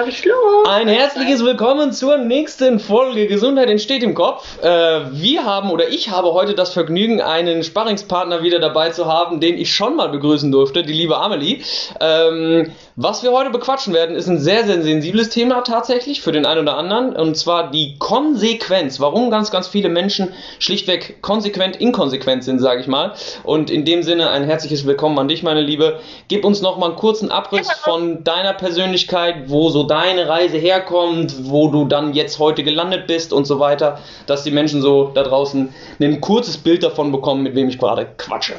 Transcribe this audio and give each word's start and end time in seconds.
darf 0.00 0.08
ich 0.08 0.24
los? 0.24 0.66
Ein 0.66 0.88
herzliches 0.88 1.44
Willkommen 1.44 1.92
zur 1.92 2.16
nächsten 2.16 2.80
Folge 2.80 3.26
Gesundheit 3.26 3.68
entsteht 3.68 4.02
im 4.02 4.14
Kopf. 4.14 4.62
Äh, 4.62 5.12
wir 5.12 5.44
haben 5.44 5.70
oder 5.70 5.90
ich 5.90 6.08
habe 6.08 6.32
heute 6.32 6.54
das 6.54 6.72
Vergnügen, 6.72 7.20
einen 7.20 7.62
Sparringspartner 7.62 8.42
wieder 8.42 8.60
dabei 8.60 8.90
zu 8.90 9.04
haben, 9.04 9.40
den 9.40 9.58
ich 9.58 9.74
schon 9.74 9.96
mal 9.96 10.08
begrüßen 10.08 10.50
durfte, 10.50 10.84
die 10.84 10.94
liebe 10.94 11.18
Amelie. 11.18 11.60
Ähm, 12.00 12.72
was 12.96 13.22
wir 13.22 13.32
heute 13.32 13.50
bequatschen 13.50 13.92
werden, 13.92 14.16
ist 14.16 14.26
ein 14.26 14.38
sehr, 14.38 14.64
sehr 14.64 14.80
sensibles 14.82 15.28
Thema 15.28 15.60
tatsächlich 15.62 16.22
für 16.22 16.32
den 16.32 16.46
einen 16.46 16.62
oder 16.62 16.78
anderen. 16.78 17.14
Und 17.14 17.36
zwar 17.36 17.70
die 17.70 17.96
Konsequenz. 17.98 19.00
Warum 19.00 19.30
ganz, 19.30 19.50
ganz 19.50 19.68
viele 19.68 19.90
Menschen 19.90 20.32
schlichtweg 20.60 21.20
konsequent 21.20 21.76
inkonsequent 21.76 22.42
sind, 22.42 22.58
sage 22.58 22.80
ich 22.80 22.86
mal. 22.86 23.12
Und 23.42 23.70
in 23.70 23.84
dem 23.84 24.02
Sinne 24.02 24.30
ein 24.30 24.44
herzliches 24.44 24.86
Willkommen 24.86 25.18
an 25.18 25.28
dich, 25.28 25.42
meine 25.42 25.60
Liebe. 25.60 26.00
Gib 26.28 26.46
uns 26.46 26.62
noch 26.62 26.78
mal 26.78 26.86
einen 26.86 26.96
kurzen 26.96 27.30
Abriss 27.30 27.70
von 27.70 28.24
deiner 28.24 28.54
Persönlichkeit, 28.54 29.48
wo 29.48 29.68
so 29.68 29.89
deine 29.90 30.28
Reise 30.28 30.56
herkommt, 30.56 31.50
wo 31.50 31.68
du 31.68 31.84
dann 31.84 32.14
jetzt 32.14 32.38
heute 32.38 32.62
gelandet 32.62 33.06
bist 33.06 33.32
und 33.32 33.44
so 33.44 33.58
weiter, 33.58 33.98
dass 34.26 34.44
die 34.44 34.50
Menschen 34.50 34.82
so 34.82 35.10
da 35.14 35.24
draußen 35.24 35.74
ein 36.00 36.20
kurzes 36.20 36.56
Bild 36.56 36.82
davon 36.82 37.10
bekommen, 37.10 37.42
mit 37.42 37.54
wem 37.56 37.68
ich 37.68 37.78
gerade 37.78 38.06
quatsche. 38.16 38.54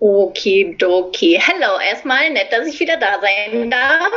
Okay, 0.00 0.76
okay. 0.84 1.40
Hallo, 1.44 1.80
erstmal 1.80 2.30
nett, 2.30 2.52
dass 2.52 2.68
ich 2.68 2.78
wieder 2.78 2.98
da 2.98 3.18
sein 3.20 3.70
darf. 3.70 4.12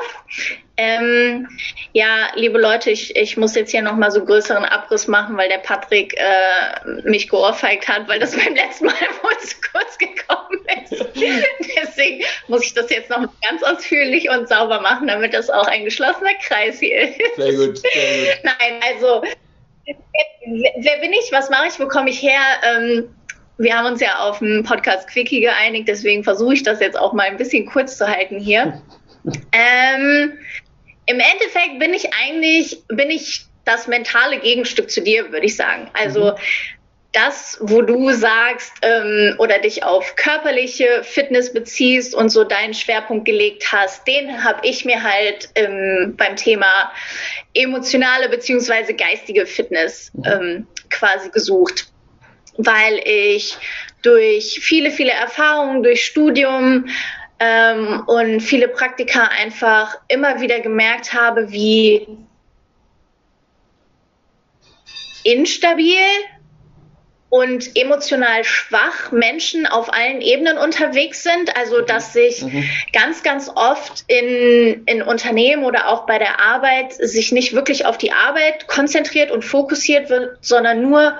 Ähm, 0.81 1.47
ja, 1.93 2.29
liebe 2.33 2.59
Leute, 2.59 2.89
ich, 2.89 3.15
ich 3.15 3.37
muss 3.37 3.53
jetzt 3.53 3.69
hier 3.69 3.83
nochmal 3.83 4.09
so 4.09 4.25
größeren 4.25 4.65
Abriss 4.65 5.07
machen, 5.07 5.37
weil 5.37 5.47
der 5.47 5.59
Patrick 5.59 6.15
äh, 6.17 7.07
mich 7.07 7.29
geohrfeigt 7.29 7.87
hat, 7.87 8.07
weil 8.07 8.19
das 8.19 8.31
beim 8.35 8.55
letzten 8.55 8.87
Mal 8.87 8.95
wohl 9.21 9.37
zu 9.37 9.57
kurz 9.71 9.95
gekommen 9.99 10.59
ist. 10.81 11.05
Deswegen 11.77 12.23
muss 12.47 12.65
ich 12.65 12.73
das 12.73 12.89
jetzt 12.89 13.11
noch 13.11 13.27
ganz 13.47 13.61
ausführlich 13.61 14.27
und 14.31 14.49
sauber 14.49 14.81
machen, 14.81 15.07
damit 15.07 15.35
das 15.35 15.51
auch 15.51 15.67
ein 15.67 15.85
geschlossener 15.85 16.33
Kreis 16.41 16.79
hier 16.79 17.09
ist. 17.09 17.19
Sehr 17.35 17.53
gut, 17.53 17.77
sehr 17.77 18.33
gut. 18.33 18.43
Nein, 18.43 18.81
also, 18.81 19.21
wer 19.85 20.97
bin 20.97 21.13
ich? 21.13 21.31
Was 21.31 21.51
mache 21.51 21.67
ich? 21.67 21.79
Wo 21.79 21.87
komme 21.87 22.09
ich 22.09 22.23
her? 22.23 22.41
Ähm, 22.63 23.15
wir 23.59 23.77
haben 23.77 23.85
uns 23.85 24.01
ja 24.01 24.17
auf 24.17 24.39
dem 24.39 24.63
Podcast 24.63 25.07
Quickie 25.09 25.41
geeinigt, 25.41 25.87
deswegen 25.87 26.23
versuche 26.23 26.55
ich 26.55 26.63
das 26.63 26.79
jetzt 26.79 26.97
auch 26.97 27.13
mal 27.13 27.27
ein 27.27 27.37
bisschen 27.37 27.67
kurz 27.67 27.99
zu 27.99 28.07
halten 28.07 28.39
hier. 28.39 28.81
ähm, 29.51 30.33
Im 31.11 31.19
Endeffekt 31.19 31.77
bin 31.77 31.93
ich 31.93 32.13
eigentlich, 32.13 32.83
bin 32.87 33.09
ich 33.09 33.41
das 33.65 33.87
mentale 33.87 34.39
Gegenstück 34.39 34.89
zu 34.89 35.01
dir, 35.01 35.29
würde 35.33 35.45
ich 35.45 35.57
sagen. 35.57 35.89
Also 35.93 36.31
mhm. 36.31 36.35
das, 37.11 37.57
wo 37.59 37.81
du 37.81 38.11
sagst 38.11 38.71
ähm, 38.81 39.35
oder 39.37 39.59
dich 39.59 39.83
auf 39.83 40.15
körperliche 40.15 41.03
Fitness 41.03 41.51
beziehst 41.51 42.15
und 42.15 42.29
so 42.29 42.45
deinen 42.45 42.73
Schwerpunkt 42.73 43.25
gelegt 43.25 43.73
hast, 43.73 44.07
den 44.07 44.41
habe 44.41 44.65
ich 44.65 44.85
mir 44.85 45.03
halt 45.03 45.49
ähm, 45.55 46.15
beim 46.15 46.37
Thema 46.37 46.93
emotionale 47.53 48.29
beziehungsweise 48.29 48.93
geistige 48.93 49.45
Fitness 49.45 50.11
mhm. 50.13 50.23
ähm, 50.25 50.67
quasi 50.89 51.29
gesucht 51.29 51.91
weil 52.57 52.99
ich 53.05 53.57
durch 54.01 54.59
viele, 54.61 54.91
viele 54.91 55.11
Erfahrungen, 55.11 55.83
durch 55.83 56.03
Studium 56.03 56.87
ähm, 57.43 58.03
und 58.05 58.39
viele 58.39 58.67
Praktika 58.67 59.29
einfach 59.41 59.97
immer 60.07 60.41
wieder 60.41 60.59
gemerkt 60.59 61.11
habe, 61.11 61.51
wie 61.51 62.07
instabil 65.23 65.97
und 67.29 67.75
emotional 67.75 68.43
schwach 68.43 69.11
Menschen 69.11 69.65
auf 69.65 69.91
allen 69.91 70.21
Ebenen 70.21 70.59
unterwegs 70.59 71.23
sind. 71.23 71.55
Also 71.57 71.79
mhm. 71.79 71.85
dass 71.87 72.13
sich 72.13 72.43
mhm. 72.43 72.63
ganz, 72.93 73.23
ganz 73.23 73.49
oft 73.55 74.03
in, 74.07 74.83
in 74.85 75.01
Unternehmen 75.01 75.63
oder 75.63 75.87
auch 75.87 76.05
bei 76.05 76.19
der 76.19 76.39
Arbeit 76.39 76.93
sich 76.93 77.31
nicht 77.31 77.53
wirklich 77.55 77.87
auf 77.87 77.97
die 77.97 78.11
Arbeit 78.11 78.67
konzentriert 78.67 79.31
und 79.31 79.43
fokussiert 79.43 80.09
wird, 80.11 80.37
sondern 80.41 80.83
nur 80.83 81.17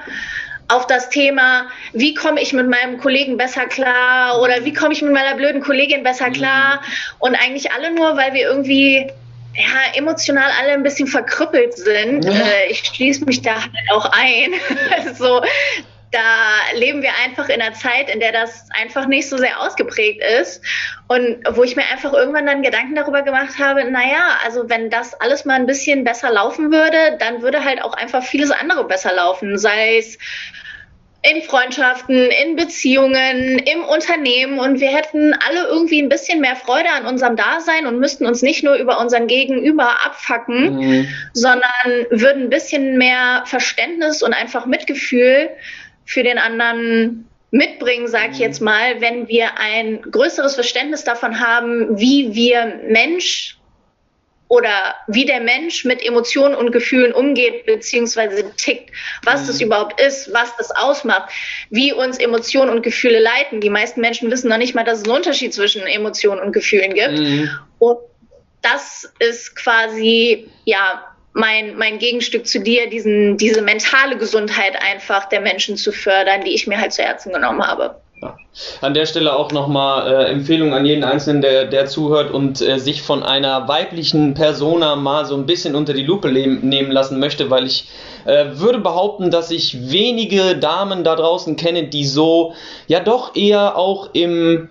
auf 0.71 0.87
das 0.87 1.09
Thema, 1.09 1.65
wie 1.93 2.13
komme 2.13 2.41
ich 2.41 2.53
mit 2.53 2.67
meinem 2.67 2.97
Kollegen 2.97 3.37
besser 3.37 3.65
klar 3.65 4.41
oder 4.41 4.63
wie 4.65 4.73
komme 4.73 4.93
ich 4.93 5.01
mit 5.01 5.13
meiner 5.13 5.35
blöden 5.35 5.61
Kollegin 5.61 6.03
besser 6.03 6.29
mhm. 6.29 6.33
klar. 6.33 6.81
Und 7.19 7.35
eigentlich 7.35 7.71
alle 7.71 7.93
nur, 7.93 8.17
weil 8.17 8.33
wir 8.33 8.43
irgendwie 8.43 9.07
ja, 9.55 9.95
emotional 9.95 10.49
alle 10.59 10.71
ein 10.71 10.83
bisschen 10.83 11.07
verkrüppelt 11.07 11.75
sind. 11.75 12.25
Ja. 12.25 12.31
Äh, 12.31 12.71
ich 12.71 12.83
schließe 12.85 13.25
mich 13.25 13.41
da 13.41 13.55
halt 13.55 13.91
auch 13.91 14.09
ein. 14.11 14.53
so, 15.15 15.41
da 16.11 16.77
leben 16.77 17.01
wir 17.01 17.11
einfach 17.23 17.47
in 17.47 17.61
einer 17.61 17.73
Zeit, 17.73 18.13
in 18.13 18.19
der 18.19 18.33
das 18.33 18.67
einfach 18.71 19.07
nicht 19.07 19.29
so 19.29 19.37
sehr 19.37 19.59
ausgeprägt 19.61 20.21
ist. 20.41 20.61
Und 21.07 21.37
wo 21.51 21.63
ich 21.63 21.75
mir 21.75 21.83
einfach 21.91 22.13
irgendwann 22.13 22.45
dann 22.45 22.63
Gedanken 22.63 22.95
darüber 22.95 23.21
gemacht 23.21 23.57
habe, 23.57 23.89
naja, 23.89 24.37
also 24.43 24.69
wenn 24.69 24.89
das 24.89 25.13
alles 25.21 25.45
mal 25.45 25.55
ein 25.55 25.65
bisschen 25.65 26.03
besser 26.03 26.31
laufen 26.31 26.71
würde, 26.71 27.17
dann 27.19 27.41
würde 27.41 27.63
halt 27.63 27.81
auch 27.81 27.93
einfach 27.93 28.23
vieles 28.23 28.51
andere 28.51 28.85
besser 28.85 29.13
laufen, 29.13 29.57
sei 29.57 29.97
es 29.97 30.17
in 31.23 31.43
Freundschaften, 31.43 32.29
in 32.43 32.55
Beziehungen, 32.55 33.59
im 33.59 33.83
Unternehmen. 33.83 34.59
Und 34.59 34.79
wir 34.79 34.89
hätten 34.89 35.33
alle 35.33 35.67
irgendwie 35.67 36.01
ein 36.01 36.09
bisschen 36.09 36.41
mehr 36.41 36.55
Freude 36.55 36.89
an 36.89 37.05
unserem 37.05 37.35
Dasein 37.35 37.85
und 37.85 37.99
müssten 37.99 38.25
uns 38.25 38.41
nicht 38.41 38.63
nur 38.63 38.75
über 38.75 38.99
unseren 38.99 39.27
Gegenüber 39.27 40.03
abfacken, 40.03 40.77
mhm. 40.77 41.07
sondern 41.33 42.07
würden 42.09 42.43
ein 42.43 42.49
bisschen 42.49 42.97
mehr 42.97 43.43
Verständnis 43.45 44.23
und 44.23 44.33
einfach 44.33 44.65
Mitgefühl 44.65 45.51
für 46.11 46.23
den 46.23 46.37
anderen 46.37 47.27
mitbringen, 47.51 48.07
sage 48.07 48.31
ich 48.31 48.37
mhm. 48.37 48.43
jetzt 48.43 48.61
mal, 48.61 48.99
wenn 48.99 49.27
wir 49.27 49.57
ein 49.57 50.01
größeres 50.01 50.55
Verständnis 50.55 51.03
davon 51.03 51.39
haben, 51.39 51.97
wie 51.97 52.33
wir 52.33 52.81
Mensch 52.87 53.57
oder 54.49 54.95
wie 55.07 55.25
der 55.25 55.39
Mensch 55.39 55.85
mit 55.85 56.05
Emotionen 56.05 56.55
und 56.55 56.73
Gefühlen 56.73 57.13
umgeht 57.13 57.65
beziehungsweise 57.65 58.53
tickt, 58.57 58.91
was 59.23 59.43
mhm. 59.43 59.47
das 59.47 59.61
überhaupt 59.61 60.01
ist, 60.01 60.33
was 60.33 60.55
das 60.57 60.71
ausmacht, 60.71 61.31
wie 61.69 61.93
uns 61.93 62.17
Emotionen 62.17 62.69
und 62.71 62.81
Gefühle 62.81 63.19
leiten. 63.19 63.61
Die 63.61 63.69
meisten 63.69 64.01
Menschen 64.01 64.29
wissen 64.29 64.49
noch 64.49 64.57
nicht 64.57 64.75
mal, 64.75 64.83
dass 64.83 64.99
es 64.99 65.03
einen 65.05 65.15
Unterschied 65.15 65.53
zwischen 65.53 65.83
Emotionen 65.83 66.41
und 66.41 66.51
Gefühlen 66.51 66.93
gibt. 66.93 67.19
Mhm. 67.19 67.49
Und 67.79 67.99
das 68.61 69.09
ist 69.19 69.55
quasi 69.55 70.49
ja 70.65 71.10
mein, 71.33 71.77
mein 71.77 71.99
Gegenstück 71.99 72.47
zu 72.47 72.59
dir, 72.59 72.89
diesen, 72.89 73.37
diese 73.37 73.61
mentale 73.61 74.17
Gesundheit 74.17 74.73
einfach 74.81 75.29
der 75.29 75.41
Menschen 75.41 75.77
zu 75.77 75.91
fördern, 75.91 76.41
die 76.45 76.53
ich 76.53 76.67
mir 76.67 76.79
halt 76.79 76.93
zu 76.93 77.03
Herzen 77.03 77.31
genommen 77.31 77.65
habe. 77.65 77.95
Ja. 78.21 78.37
An 78.81 78.93
der 78.93 79.05
Stelle 79.07 79.35
auch 79.35 79.51
nochmal 79.51 80.11
äh, 80.11 80.25
Empfehlung 80.29 80.73
an 80.73 80.85
jeden 80.85 81.03
Einzelnen, 81.03 81.41
der, 81.41 81.65
der 81.65 81.87
zuhört 81.87 82.31
und 82.31 82.61
äh, 82.61 82.77
sich 82.77 83.01
von 83.01 83.23
einer 83.23 83.67
weiblichen 83.67 84.35
Persona 84.35 84.95
mal 84.95 85.25
so 85.25 85.35
ein 85.35 85.47
bisschen 85.47 85.73
unter 85.73 85.93
die 85.93 86.03
Lupe 86.03 86.31
nehmen 86.31 86.91
lassen 86.91 87.19
möchte, 87.19 87.49
weil 87.49 87.65
ich 87.65 87.87
äh, 88.25 88.45
würde 88.53 88.79
behaupten, 88.79 89.31
dass 89.31 89.49
ich 89.49 89.89
wenige 89.91 90.55
Damen 90.55 91.03
da 91.03 91.15
draußen 91.15 91.55
kenne, 91.55 91.87
die 91.87 92.05
so 92.05 92.53
ja 92.87 92.99
doch 92.99 93.35
eher 93.35 93.75
auch 93.77 94.09
im 94.13 94.69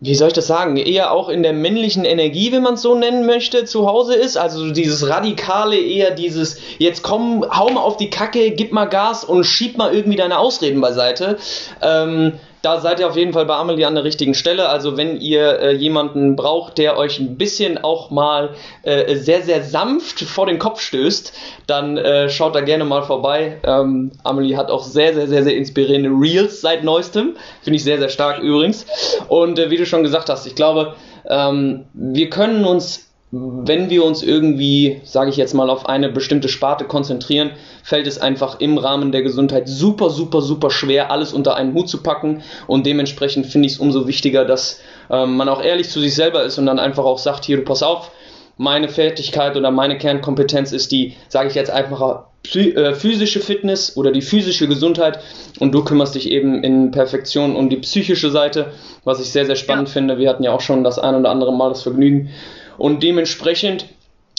wie 0.00 0.14
soll 0.14 0.28
ich 0.28 0.34
das 0.34 0.46
sagen, 0.46 0.76
eher 0.76 1.10
auch 1.10 1.28
in 1.28 1.42
der 1.42 1.52
männlichen 1.52 2.04
Energie, 2.04 2.52
wenn 2.52 2.62
man 2.62 2.74
es 2.74 2.82
so 2.82 2.94
nennen 2.94 3.26
möchte, 3.26 3.64
zu 3.64 3.86
Hause 3.86 4.14
ist. 4.14 4.36
Also 4.36 4.70
dieses 4.70 5.08
radikale, 5.08 5.76
eher 5.76 6.12
dieses, 6.12 6.58
jetzt 6.78 7.02
komm, 7.02 7.44
hau 7.50 7.68
mal 7.70 7.80
auf 7.80 7.96
die 7.96 8.08
Kacke, 8.08 8.52
gib 8.52 8.72
mal 8.72 8.84
Gas 8.84 9.24
und 9.24 9.42
schieb 9.42 9.76
mal 9.76 9.92
irgendwie 9.92 10.16
deine 10.16 10.38
Ausreden 10.38 10.80
beiseite. 10.80 11.38
Ähm, 11.82 12.34
da 12.62 12.80
seid 12.80 13.00
ihr 13.00 13.08
auf 13.08 13.16
jeden 13.16 13.32
Fall 13.32 13.46
bei 13.46 13.54
Amelie 13.54 13.86
an 13.86 13.94
der 13.94 14.04
richtigen 14.04 14.34
Stelle. 14.34 14.68
Also 14.68 14.96
wenn 14.96 15.20
ihr 15.20 15.60
äh, 15.60 15.72
jemanden 15.74 16.36
braucht, 16.36 16.78
der 16.78 16.96
euch 16.96 17.18
ein 17.18 17.36
bisschen 17.36 17.78
auch 17.78 18.10
mal 18.10 18.50
äh, 18.82 19.16
sehr, 19.16 19.42
sehr 19.42 19.62
sanft 19.62 20.20
vor 20.20 20.46
den 20.46 20.58
Kopf 20.58 20.80
stößt, 20.80 21.32
dann 21.66 21.96
äh, 21.96 22.28
schaut 22.28 22.54
da 22.54 22.60
gerne 22.60 22.84
mal 22.84 23.02
vorbei. 23.02 23.58
Ähm, 23.64 24.12
Amelie 24.24 24.56
hat 24.56 24.70
auch 24.70 24.82
sehr, 24.82 25.14
sehr, 25.14 25.28
sehr, 25.28 25.44
sehr 25.44 25.56
inspirierende 25.56 26.10
Reels 26.10 26.60
seit 26.60 26.84
neuestem. 26.84 27.36
Finde 27.62 27.76
ich 27.76 27.84
sehr, 27.84 27.98
sehr 27.98 28.08
stark 28.08 28.40
übrigens. 28.40 28.86
Und 29.28 29.58
äh, 29.58 29.70
wie 29.70 29.76
du 29.76 29.86
schon 29.86 30.02
gesagt 30.02 30.28
hast, 30.28 30.46
ich 30.46 30.54
glaube, 30.54 30.94
ähm, 31.28 31.84
wir 31.92 32.30
können 32.30 32.64
uns 32.64 33.07
wenn 33.30 33.90
wir 33.90 34.04
uns 34.04 34.22
irgendwie, 34.22 35.00
sage 35.04 35.28
ich 35.28 35.36
jetzt 35.36 35.52
mal, 35.52 35.68
auf 35.68 35.86
eine 35.86 36.08
bestimmte 36.08 36.48
Sparte 36.48 36.84
konzentrieren, 36.84 37.50
fällt 37.82 38.06
es 38.06 38.18
einfach 38.18 38.60
im 38.60 38.78
Rahmen 38.78 39.12
der 39.12 39.22
Gesundheit 39.22 39.68
super, 39.68 40.08
super, 40.08 40.40
super 40.40 40.70
schwer, 40.70 41.10
alles 41.10 41.34
unter 41.34 41.54
einen 41.54 41.74
Hut 41.74 41.90
zu 41.90 42.02
packen. 42.02 42.42
Und 42.66 42.86
dementsprechend 42.86 43.46
finde 43.46 43.66
ich 43.66 43.74
es 43.74 43.78
umso 43.78 44.06
wichtiger, 44.06 44.46
dass 44.46 44.80
ähm, 45.10 45.36
man 45.36 45.50
auch 45.50 45.62
ehrlich 45.62 45.90
zu 45.90 46.00
sich 46.00 46.14
selber 46.14 46.42
ist 46.44 46.58
und 46.58 46.64
dann 46.66 46.78
einfach 46.78 47.04
auch 47.04 47.18
sagt, 47.18 47.44
hier, 47.44 47.58
du 47.58 47.64
pass 47.64 47.82
auf, 47.82 48.10
meine 48.56 48.88
Fertigkeit 48.88 49.56
oder 49.56 49.70
meine 49.70 49.98
Kernkompetenz 49.98 50.72
ist 50.72 50.90
die, 50.90 51.14
sage 51.28 51.48
ich 51.48 51.54
jetzt 51.54 51.70
einfach, 51.70 52.24
äh, 52.54 52.94
physische 52.94 53.40
Fitness 53.40 53.96
oder 53.96 54.10
die 54.10 54.22
physische 54.22 54.68
Gesundheit 54.68 55.20
und 55.60 55.72
du 55.72 55.84
kümmerst 55.84 56.14
dich 56.14 56.30
eben 56.30 56.64
in 56.64 56.90
Perfektion 56.90 57.54
um 57.56 57.68
die 57.68 57.76
psychische 57.76 58.30
Seite, 58.30 58.72
was 59.04 59.20
ich 59.20 59.30
sehr, 59.30 59.44
sehr 59.44 59.56
spannend 59.56 59.88
ja. 59.88 59.92
finde. 59.92 60.18
Wir 60.18 60.28
hatten 60.30 60.44
ja 60.44 60.52
auch 60.52 60.60
schon 60.60 60.82
das 60.82 60.98
ein 60.98 61.14
oder 61.14 61.30
andere 61.30 61.52
Mal 61.52 61.68
das 61.68 61.82
Vergnügen, 61.82 62.30
und 62.78 63.02
dementsprechend 63.02 63.86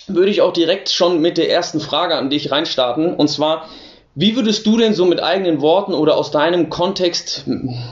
würde 0.07 0.31
ich 0.31 0.41
auch 0.41 0.53
direkt 0.53 0.89
schon 0.89 1.21
mit 1.21 1.37
der 1.37 1.51
ersten 1.51 1.79
Frage 1.79 2.15
an 2.15 2.31
dich 2.31 2.51
reinstarten. 2.51 3.13
Und 3.13 3.27
zwar, 3.27 3.67
Wie 4.15 4.35
würdest 4.35 4.65
du 4.65 4.77
denn 4.77 4.93
so 4.93 5.05
mit 5.05 5.21
eigenen 5.21 5.61
Worten 5.61 5.93
oder 5.93 6.17
aus 6.17 6.29
deinem 6.31 6.69
Kontext 6.69 7.45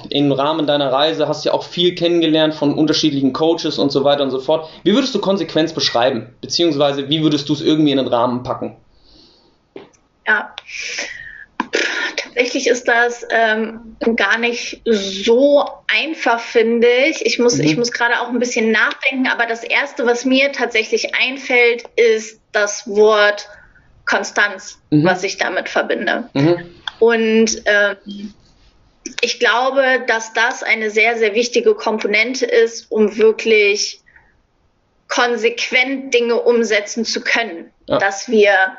im 0.10 0.32
Rahmen 0.32 0.66
deiner 0.68 0.92
Reise, 0.92 1.28
hast 1.28 1.46
ja 1.46 1.54
auch 1.54 1.64
viel 1.64 1.96
kennengelernt 1.96 2.54
von 2.56 2.74
unterschiedlichen 2.74 3.34
Coaches 3.34 3.78
und 3.78 3.92
so 3.92 4.04
weiter 4.04 4.24
und 4.24 4.32
so 4.32 4.40
fort, 4.40 4.68
wie 4.84 4.94
würdest 4.94 5.16
du 5.16 5.20
Konsequenz 5.20 5.74
beschreiben? 5.74 6.36
Beziehungsweise 6.42 7.08
wie 7.10 7.22
würdest 7.22 7.48
du 7.48 7.54
es 7.54 7.62
irgendwie 7.62 7.92
in 7.92 7.98
den 7.98 8.08
Rahmen 8.08 8.44
packen? 8.44 8.76
Ja, 10.28 10.54
tatsächlich 12.38 12.68
ist 12.68 12.88
das 12.88 13.26
ähm, 13.32 13.96
gar 14.16 14.38
nicht 14.38 14.82
so 14.86 15.68
einfach, 15.88 16.40
finde 16.40 16.88
ich. 16.88 17.26
Ich 17.26 17.40
muss, 17.40 17.58
mhm. 17.58 17.64
ich 17.64 17.78
muss 17.78 17.92
gerade 17.92 18.22
auch 18.22 18.30
ein 18.30 18.40
bisschen 18.40 18.72
nachdenken, 18.72 19.28
aber 19.28 19.48
das 19.48 19.64
Erste, 19.64 20.06
was 20.06 20.24
mir 20.24 20.52
tatsächlich 20.52 21.16
einfällt, 21.16 21.86
ist 21.96 22.40
das 22.52 22.88
Wort 22.88 23.50
Konstanz, 24.06 24.80
mhm. 24.92 25.04
was 25.04 25.24
ich 25.24 25.38
damit 25.38 25.68
verbinde. 25.68 26.30
Mhm. 26.34 26.76
Und 27.00 27.64
ähm, 27.66 28.34
ich 29.22 29.40
glaube, 29.40 30.04
dass 30.08 30.34
das 30.34 30.62
eine 30.62 30.92
sehr, 30.92 31.18
sehr 31.18 31.34
wichtige 31.34 31.74
Komponente 31.74 32.46
ist, 32.46 32.92
um 32.92 33.18
wirklich 33.18 34.02
konsequent 35.08 36.14
Dinge 36.14 36.36
umsetzen 36.36 37.04
zu 37.04 37.22
können. 37.22 37.72
Ja. 37.88 37.98
Dass 37.98 38.30
wir 38.30 38.78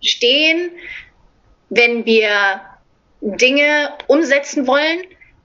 verstehen, 0.00 0.70
wenn 1.70 2.04
wir 2.04 2.60
Dinge 3.24 3.90
umsetzen 4.06 4.66
wollen, 4.66 5.00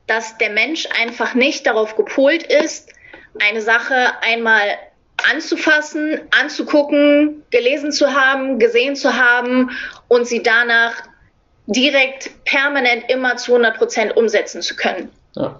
dass 0.06 0.38
der 0.38 0.50
Mensch 0.50 0.88
einfach 1.00 1.34
nicht 1.34 1.66
darauf 1.66 1.96
gepolt 1.96 2.44
ist, 2.44 2.90
eine 3.42 3.62
Sache 3.62 3.96
einmal 4.22 4.78
anzufassen, 5.31 6.20
anzugucken, 6.31 7.44
gelesen 7.52 7.92
zu 7.92 8.14
haben, 8.14 8.60
gesehen 8.60 8.96
zu 8.96 9.16
haben 9.16 9.72
und 10.08 10.28
sie 10.28 10.44
danach 10.44 10.94
direkt 11.68 12.31
permanent 12.46 13.10
immer 13.10 13.38
zu 13.38 13.54
100 13.54 13.78
Prozent 13.78 14.18
umsetzen 14.18 14.62
zu 14.62 14.76
können. 14.76 15.10
Ja. 15.36 15.58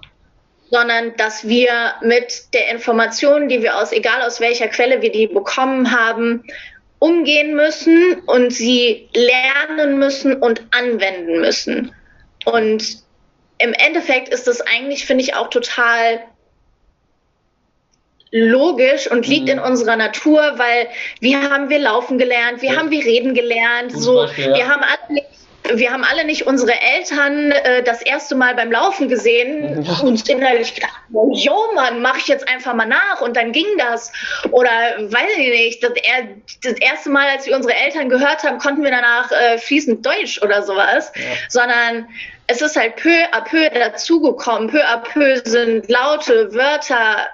Sondern 0.70 1.16
dass 1.16 1.46
wir 1.48 1.72
mit 2.02 2.52
der 2.52 2.70
Information, 2.70 3.48
die 3.48 3.62
wir 3.62 3.78
aus, 3.78 3.92
egal 3.92 4.22
aus 4.22 4.40
welcher 4.40 4.68
Quelle 4.68 5.00
wir 5.00 5.10
die 5.10 5.26
bekommen 5.26 5.90
haben, 5.90 6.44
umgehen 6.98 7.54
müssen 7.54 8.20
und 8.26 8.52
sie 8.52 9.08
lernen 9.14 9.98
müssen 9.98 10.36
und 10.36 10.62
anwenden 10.70 11.40
müssen. 11.40 11.94
Und 12.44 12.98
im 13.58 13.72
Endeffekt 13.74 14.28
ist 14.28 14.46
das 14.46 14.60
eigentlich, 14.60 15.04
finde 15.04 15.24
ich, 15.24 15.34
auch 15.34 15.48
total 15.48 16.20
logisch 18.32 19.10
und 19.10 19.26
liegt 19.26 19.46
mhm. 19.46 19.52
in 19.54 19.58
unserer 19.58 19.96
Natur, 19.96 20.54
weil 20.56 20.88
wie 21.20 21.36
haben 21.36 21.68
wir 21.68 21.80
laufen 21.80 22.16
gelernt, 22.18 22.62
wie 22.62 22.68
ja. 22.68 22.76
haben 22.76 22.90
wir 22.90 23.04
reden 23.04 23.34
gelernt, 23.34 23.92
Zum 23.92 24.00
so 24.00 24.14
Beispiel, 24.14 24.46
ja. 24.46 24.56
wir 24.56 24.68
haben 24.68 24.82
alle 24.82 25.19
wir 25.74 25.92
haben 25.92 26.04
alle 26.04 26.24
nicht 26.24 26.46
unsere 26.46 26.72
Eltern 26.72 27.52
äh, 27.52 27.82
das 27.82 28.02
erste 28.02 28.34
Mal 28.34 28.54
beim 28.54 28.72
Laufen 28.72 29.08
gesehen 29.08 29.82
ja. 29.82 29.98
und 30.00 30.28
innerlich 30.28 30.74
gedacht, 30.74 30.94
oh, 31.12 31.32
yo 31.34 31.72
Mann, 31.74 32.02
mach 32.02 32.16
ich 32.16 32.26
jetzt 32.28 32.48
einfach 32.48 32.74
mal 32.74 32.86
nach 32.86 33.20
und 33.20 33.36
dann 33.36 33.52
ging 33.52 33.66
das. 33.78 34.12
Oder 34.50 34.70
weiß 34.98 35.30
ich 35.36 35.50
nicht, 35.50 35.82
das, 35.82 35.92
er, 35.92 36.28
das 36.62 36.74
erste 36.80 37.10
Mal, 37.10 37.28
als 37.28 37.46
wir 37.46 37.54
unsere 37.54 37.74
Eltern 37.74 38.08
gehört 38.08 38.42
haben, 38.42 38.58
konnten 38.58 38.82
wir 38.82 38.90
danach 38.90 39.30
äh, 39.32 39.58
fließend 39.58 40.04
Deutsch 40.04 40.40
oder 40.42 40.62
sowas, 40.62 41.12
ja. 41.14 41.22
sondern 41.48 42.08
es 42.46 42.60
ist 42.60 42.76
halt 42.76 42.96
peu 42.96 43.24
à 43.32 43.42
peu 43.42 43.70
dazugekommen. 43.70 44.70
Peu 44.70 44.82
à 44.84 44.96
peu 44.98 45.40
sind 45.44 45.88
Laute, 45.88 46.52
Wörter, 46.52 47.28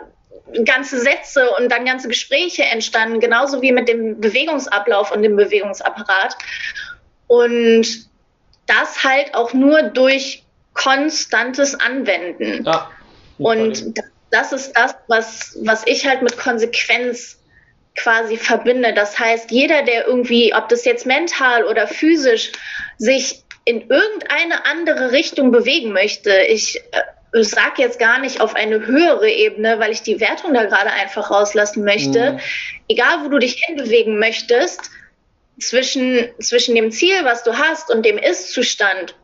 ganze 0.64 1.00
Sätze 1.00 1.50
und 1.58 1.70
dann 1.70 1.84
ganze 1.84 2.08
Gespräche 2.08 2.64
entstanden, 2.64 3.20
genauso 3.20 3.62
wie 3.62 3.72
mit 3.72 3.88
dem 3.88 4.20
Bewegungsablauf 4.20 5.12
und 5.12 5.22
dem 5.22 5.36
Bewegungsapparat. 5.36 6.36
Und 7.28 8.06
das 8.66 9.04
halt 9.04 9.34
auch 9.34 9.52
nur 9.52 9.82
durch 9.82 10.44
konstantes 10.74 11.78
Anwenden. 11.78 12.64
Ja, 12.64 12.90
und 13.38 13.94
das 14.30 14.52
ist 14.52 14.72
das, 14.76 14.94
was, 15.08 15.56
was 15.62 15.86
ich 15.86 16.06
halt 16.06 16.22
mit 16.22 16.36
Konsequenz 16.36 17.38
quasi 17.96 18.36
verbinde. 18.36 18.92
Das 18.92 19.18
heißt, 19.18 19.50
jeder, 19.50 19.82
der 19.82 20.06
irgendwie, 20.06 20.54
ob 20.54 20.68
das 20.68 20.84
jetzt 20.84 21.06
mental 21.06 21.64
oder 21.64 21.86
physisch, 21.86 22.52
sich 22.98 23.42
in 23.64 23.88
irgendeine 23.88 24.66
andere 24.66 25.12
Richtung 25.12 25.50
bewegen 25.50 25.92
möchte, 25.92 26.30
ich 26.48 26.82
äh, 26.92 27.42
sage 27.42 27.82
jetzt 27.82 27.98
gar 27.98 28.18
nicht 28.18 28.40
auf 28.40 28.54
eine 28.54 28.86
höhere 28.86 29.28
Ebene, 29.28 29.78
weil 29.78 29.92
ich 29.92 30.02
die 30.02 30.20
Wertung 30.20 30.54
da 30.54 30.64
gerade 30.64 30.92
einfach 30.92 31.30
rauslassen 31.30 31.84
möchte. 31.84 32.32
Mhm. 32.32 32.40
Egal, 32.88 33.24
wo 33.24 33.28
du 33.28 33.38
dich 33.38 33.62
hinbewegen 33.66 34.18
möchtest, 34.18 34.90
zwischen, 35.58 36.28
zwischen 36.40 36.74
dem 36.74 36.90
Ziel, 36.90 37.24
was 37.24 37.42
du 37.42 37.56
hast 37.56 37.90
und 37.90 38.04
dem 38.04 38.18
Ist-Zustand 38.18 39.14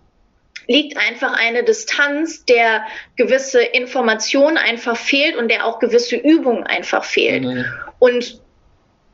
liegt 0.66 0.96
einfach 0.96 1.32
eine 1.36 1.64
Distanz, 1.64 2.44
der 2.44 2.86
gewisse 3.16 3.62
Information 3.62 4.56
einfach 4.56 4.96
fehlt 4.96 5.36
und 5.36 5.50
der 5.50 5.66
auch 5.66 5.78
gewisse 5.78 6.16
Übung 6.16 6.64
einfach 6.64 7.04
fehlt. 7.04 7.42
Mhm. 7.42 7.64
Und 7.98 8.40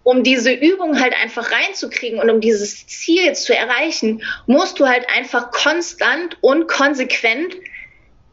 um 0.02 0.22
diese 0.22 0.52
Übung 0.52 1.00
halt 1.00 1.14
einfach 1.22 1.50
reinzukriegen 1.50 2.18
und 2.18 2.30
um 2.30 2.40
dieses 2.40 2.86
Ziel 2.86 3.34
zu 3.34 3.54
erreichen, 3.54 4.22
musst 4.46 4.80
du 4.80 4.86
halt 4.86 5.06
einfach 5.14 5.50
konstant 5.50 6.38
und 6.40 6.66
konsequent 6.68 7.54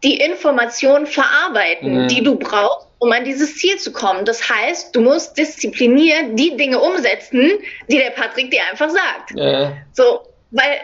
die 0.03 0.17
Informationen 0.17 1.05
verarbeiten, 1.05 2.03
mhm. 2.03 2.07
die 2.07 2.23
du 2.23 2.35
brauchst, 2.35 2.87
um 3.05 3.11
an 3.11 3.23
dieses 3.23 3.57
Ziel 3.57 3.77
zu 3.77 3.91
kommen. 3.91 4.25
Das 4.25 4.49
heißt, 4.49 4.95
du 4.95 5.01
musst 5.01 5.37
diszipliniert 5.37 6.37
die 6.37 6.55
Dinge 6.57 6.79
umsetzen, 6.79 7.51
die 7.89 7.97
der 7.97 8.11
Patrick 8.11 8.51
dir 8.51 8.61
einfach 8.71 8.89
sagt. 8.89 9.31
Ja. 9.35 9.73
So, 9.93 10.21
weil 10.51 10.79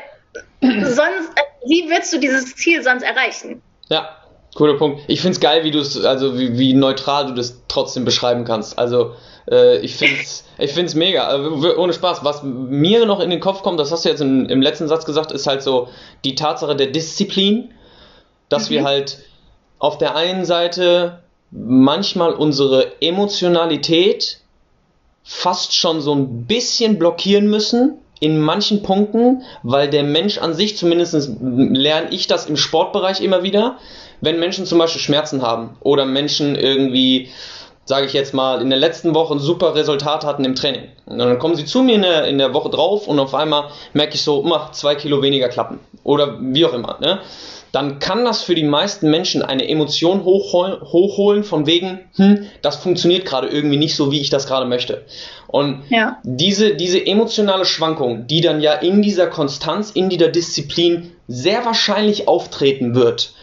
sonst, 0.62 1.30
wie 1.66 1.90
willst 1.90 2.14
du 2.14 2.20
dieses 2.20 2.56
Ziel 2.56 2.84
sonst 2.84 3.04
erreichen? 3.04 3.62
Ja, 3.90 4.18
cooler 4.56 4.78
Punkt. 4.78 5.02
Ich 5.08 5.22
finde 5.22 5.34
es 5.34 5.40
geil, 5.40 5.64
wie 5.64 5.72
du 5.72 5.80
es, 5.80 6.04
also 6.04 6.38
wie, 6.38 6.58
wie, 6.58 6.74
neutral 6.74 7.28
du 7.28 7.34
das 7.34 7.62
trotzdem 7.68 8.06
beschreiben 8.06 8.46
kannst. 8.46 8.78
Also 8.78 9.16
äh, 9.50 9.80
ich 9.80 9.96
finde 9.96 10.22
es 10.22 10.46
ich 10.58 10.74
find's 10.74 10.94
mega, 10.94 11.34
äh, 11.34 11.76
ohne 11.76 11.94
Spaß. 11.94 12.24
Was 12.24 12.44
mir 12.44 13.06
noch 13.06 13.20
in 13.20 13.30
den 13.30 13.40
Kopf 13.40 13.64
kommt, 13.64 13.80
das 13.80 13.92
hast 13.92 14.06
du 14.06 14.10
jetzt 14.10 14.22
im, 14.22 14.46
im 14.46 14.62
letzten 14.62 14.88
Satz 14.88 15.06
gesagt, 15.06 15.32
ist 15.32 15.48
halt 15.48 15.64
so 15.64 15.90
die 16.24 16.36
Tatsache 16.36 16.76
der 16.76 16.88
Disziplin 16.88 17.74
dass 18.52 18.70
mhm. 18.70 18.74
wir 18.74 18.84
halt 18.84 19.20
auf 19.80 19.98
der 19.98 20.16
einen 20.16 20.46
Seite 20.46 21.24
manchmal 21.52 22.34
unsere 22.34 23.02
Emotionalität 23.02 24.40
fast 25.24 25.76
schon 25.76 26.02
so 26.02 26.16
ein 26.16 26.46
bisschen 26.46 26.98
blockieren 26.98 27.48
müssen 27.48 27.98
in 28.20 28.40
manchen 28.40 28.84
Punkten, 28.84 29.44
weil 29.64 29.90
der 29.90 30.04
Mensch 30.04 30.38
an 30.38 30.54
sich, 30.54 30.78
zumindest 30.78 31.30
lerne 31.42 32.12
ich 32.12 32.28
das 32.28 32.46
im 32.46 32.56
Sportbereich 32.56 33.22
immer 33.22 33.44
wieder, 33.44 33.78
wenn 34.22 34.40
Menschen 34.40 34.66
zum 34.66 34.78
Beispiel 34.78 35.02
Schmerzen 35.02 35.42
haben 35.42 35.76
oder 35.82 36.06
Menschen 36.06 36.56
irgendwie, 36.56 37.30
sage 37.86 38.06
ich 38.06 38.14
jetzt 38.14 38.34
mal, 38.34 38.62
in 38.62 38.70
der 38.70 38.78
letzten 38.78 39.16
Woche 39.16 39.34
ein 39.34 39.40
super 39.40 39.74
Resultat 39.74 40.24
hatten 40.24 40.46
im 40.46 40.54
Training. 40.54 40.84
Und 41.08 41.18
dann 41.18 41.40
kommen 41.40 41.56
sie 41.56 41.66
zu 41.66 41.82
mir 41.82 41.96
in 41.96 42.04
der, 42.04 42.28
in 42.28 42.38
der 42.38 42.54
Woche 42.54 42.70
drauf 42.70 43.08
und 43.08 43.20
auf 43.20 43.34
einmal 43.34 43.66
merke 43.94 44.14
ich 44.14 44.22
so, 44.22 44.44
mach 44.44 44.72
zwei 44.72 44.94
Kilo 44.94 45.24
weniger 45.24 45.50
klappen. 45.50 45.80
Oder 46.04 46.38
wie 46.40 46.64
auch 46.64 46.74
immer. 46.74 46.98
Ne? 47.02 47.22
Dann 47.72 48.00
kann 48.00 48.26
das 48.26 48.44
für 48.44 48.56
die 48.56 48.64
meisten 48.64 49.10
Menschen 49.10 49.42
eine 49.42 49.68
Emotion 49.68 50.24
hochholen, 50.24 50.82
hochholen 50.82 51.44
von 51.44 51.66
wegen, 51.66 52.02
hm, 52.16 52.48
das 52.62 52.78
funktioniert 52.78 53.26
gerade 53.26 53.48
irgendwie 53.48 53.78
nicht 53.78 53.96
so, 53.96 54.12
wie 54.12 54.20
ich 54.20 54.30
das 54.30 54.46
gerade 54.46 54.66
möchte. 54.66 55.06
Und 55.48 55.84
ja. 55.90 56.18
diese, 56.24 56.76
diese 56.76 57.06
emotionale 57.06 57.66
Schwankung, 57.66 58.28
die 58.28 58.42
dann 58.42 58.62
ja 58.62 58.74
in 58.74 59.02
dieser 59.02 59.28
Konstanz, 59.28 59.92
in 59.92 60.10
dieser 60.10 60.28
Disziplin 60.28 61.12
sehr 61.28 61.66
wahrscheinlich 61.66 62.28
auftreten 62.28 62.96
wird, 62.96 63.34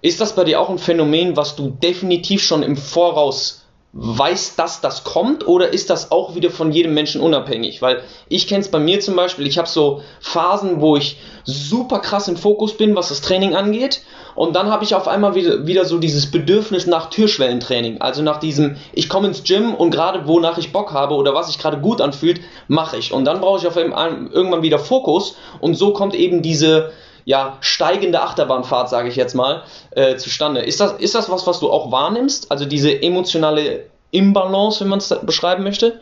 ist 0.00 0.20
das 0.20 0.34
bei 0.34 0.44
dir 0.44 0.60
auch 0.60 0.68
ein 0.68 0.78
Phänomen, 0.78 1.36
was 1.36 1.56
du 1.56 1.70
definitiv 1.70 2.42
schon 2.42 2.62
im 2.62 2.76
Voraus 2.76 3.63
weiß, 3.96 4.56
dass 4.56 4.80
das 4.80 5.04
kommt 5.04 5.46
oder 5.46 5.72
ist 5.72 5.88
das 5.88 6.10
auch 6.10 6.34
wieder 6.34 6.50
von 6.50 6.72
jedem 6.72 6.94
Menschen 6.94 7.20
unabhängig? 7.20 7.80
Weil 7.80 8.02
ich 8.28 8.48
kenne 8.48 8.60
es 8.60 8.68
bei 8.68 8.80
mir 8.80 8.98
zum 8.98 9.14
Beispiel, 9.14 9.46
ich 9.46 9.56
habe 9.56 9.68
so 9.68 10.02
Phasen, 10.20 10.80
wo 10.80 10.96
ich 10.96 11.18
super 11.44 12.00
krass 12.00 12.26
im 12.26 12.36
Fokus 12.36 12.76
bin, 12.76 12.96
was 12.96 13.10
das 13.10 13.20
Training 13.20 13.54
angeht. 13.54 14.02
Und 14.34 14.56
dann 14.56 14.68
habe 14.68 14.82
ich 14.82 14.96
auf 14.96 15.06
einmal 15.06 15.36
wieder, 15.36 15.68
wieder 15.68 15.84
so 15.84 15.98
dieses 15.98 16.28
Bedürfnis 16.28 16.88
nach 16.88 17.08
Türschwellentraining, 17.08 18.00
also 18.00 18.22
nach 18.22 18.40
diesem, 18.40 18.76
ich 18.92 19.08
komme 19.08 19.28
ins 19.28 19.44
Gym 19.44 19.74
und 19.74 19.92
gerade 19.92 20.26
wonach 20.26 20.58
ich 20.58 20.72
Bock 20.72 20.92
habe 20.92 21.14
oder 21.14 21.32
was 21.34 21.46
sich 21.46 21.58
gerade 21.58 21.78
gut 21.78 22.00
anfühlt, 22.00 22.40
mache 22.66 22.96
ich. 22.96 23.12
Und 23.12 23.24
dann 23.26 23.40
brauche 23.40 23.60
ich 23.60 23.66
auf 23.68 23.76
einmal 23.76 24.26
irgendwann 24.32 24.62
wieder 24.62 24.80
Fokus. 24.80 25.36
Und 25.60 25.74
so 25.74 25.92
kommt 25.92 26.16
eben 26.16 26.42
diese 26.42 26.90
ja, 27.24 27.58
steigende 27.60 28.20
Achterbahnfahrt, 28.20 28.88
sage 28.88 29.08
ich 29.08 29.16
jetzt 29.16 29.34
mal, 29.34 29.62
äh, 29.92 30.16
zustande. 30.16 30.60
Ist 30.60 30.80
das, 30.80 30.92
ist 30.94 31.14
das 31.14 31.30
was, 31.30 31.46
was 31.46 31.60
du 31.60 31.70
auch 31.70 31.90
wahrnimmst? 31.90 32.50
Also 32.50 32.64
diese 32.64 33.02
emotionale 33.02 33.86
Imbalance, 34.10 34.80
wenn 34.80 34.88
man 34.88 34.98
es 34.98 35.14
beschreiben 35.22 35.64
möchte? 35.64 36.00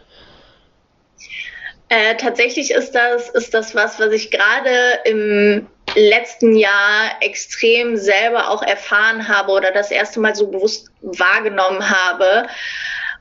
Äh, 1.89 2.17
tatsächlich 2.17 2.71
ist 2.71 2.93
das, 2.93 3.29
ist 3.31 3.53
das 3.53 3.75
was, 3.75 4.01
was 4.01 4.13
ich 4.13 4.31
gerade 4.31 5.01
im 5.05 5.67
letzten 5.95 6.57
Jahr 6.57 7.11
extrem 7.21 7.97
selber 7.97 8.51
auch 8.51 8.63
erfahren 8.63 9.29
habe 9.29 9.53
oder 9.53 9.73
das 9.73 9.91
erste 9.91 10.21
Mal 10.21 10.35
so 10.35 10.47
bewusst 10.47 10.89
wahrgenommen 11.03 11.89
habe, 11.89 12.47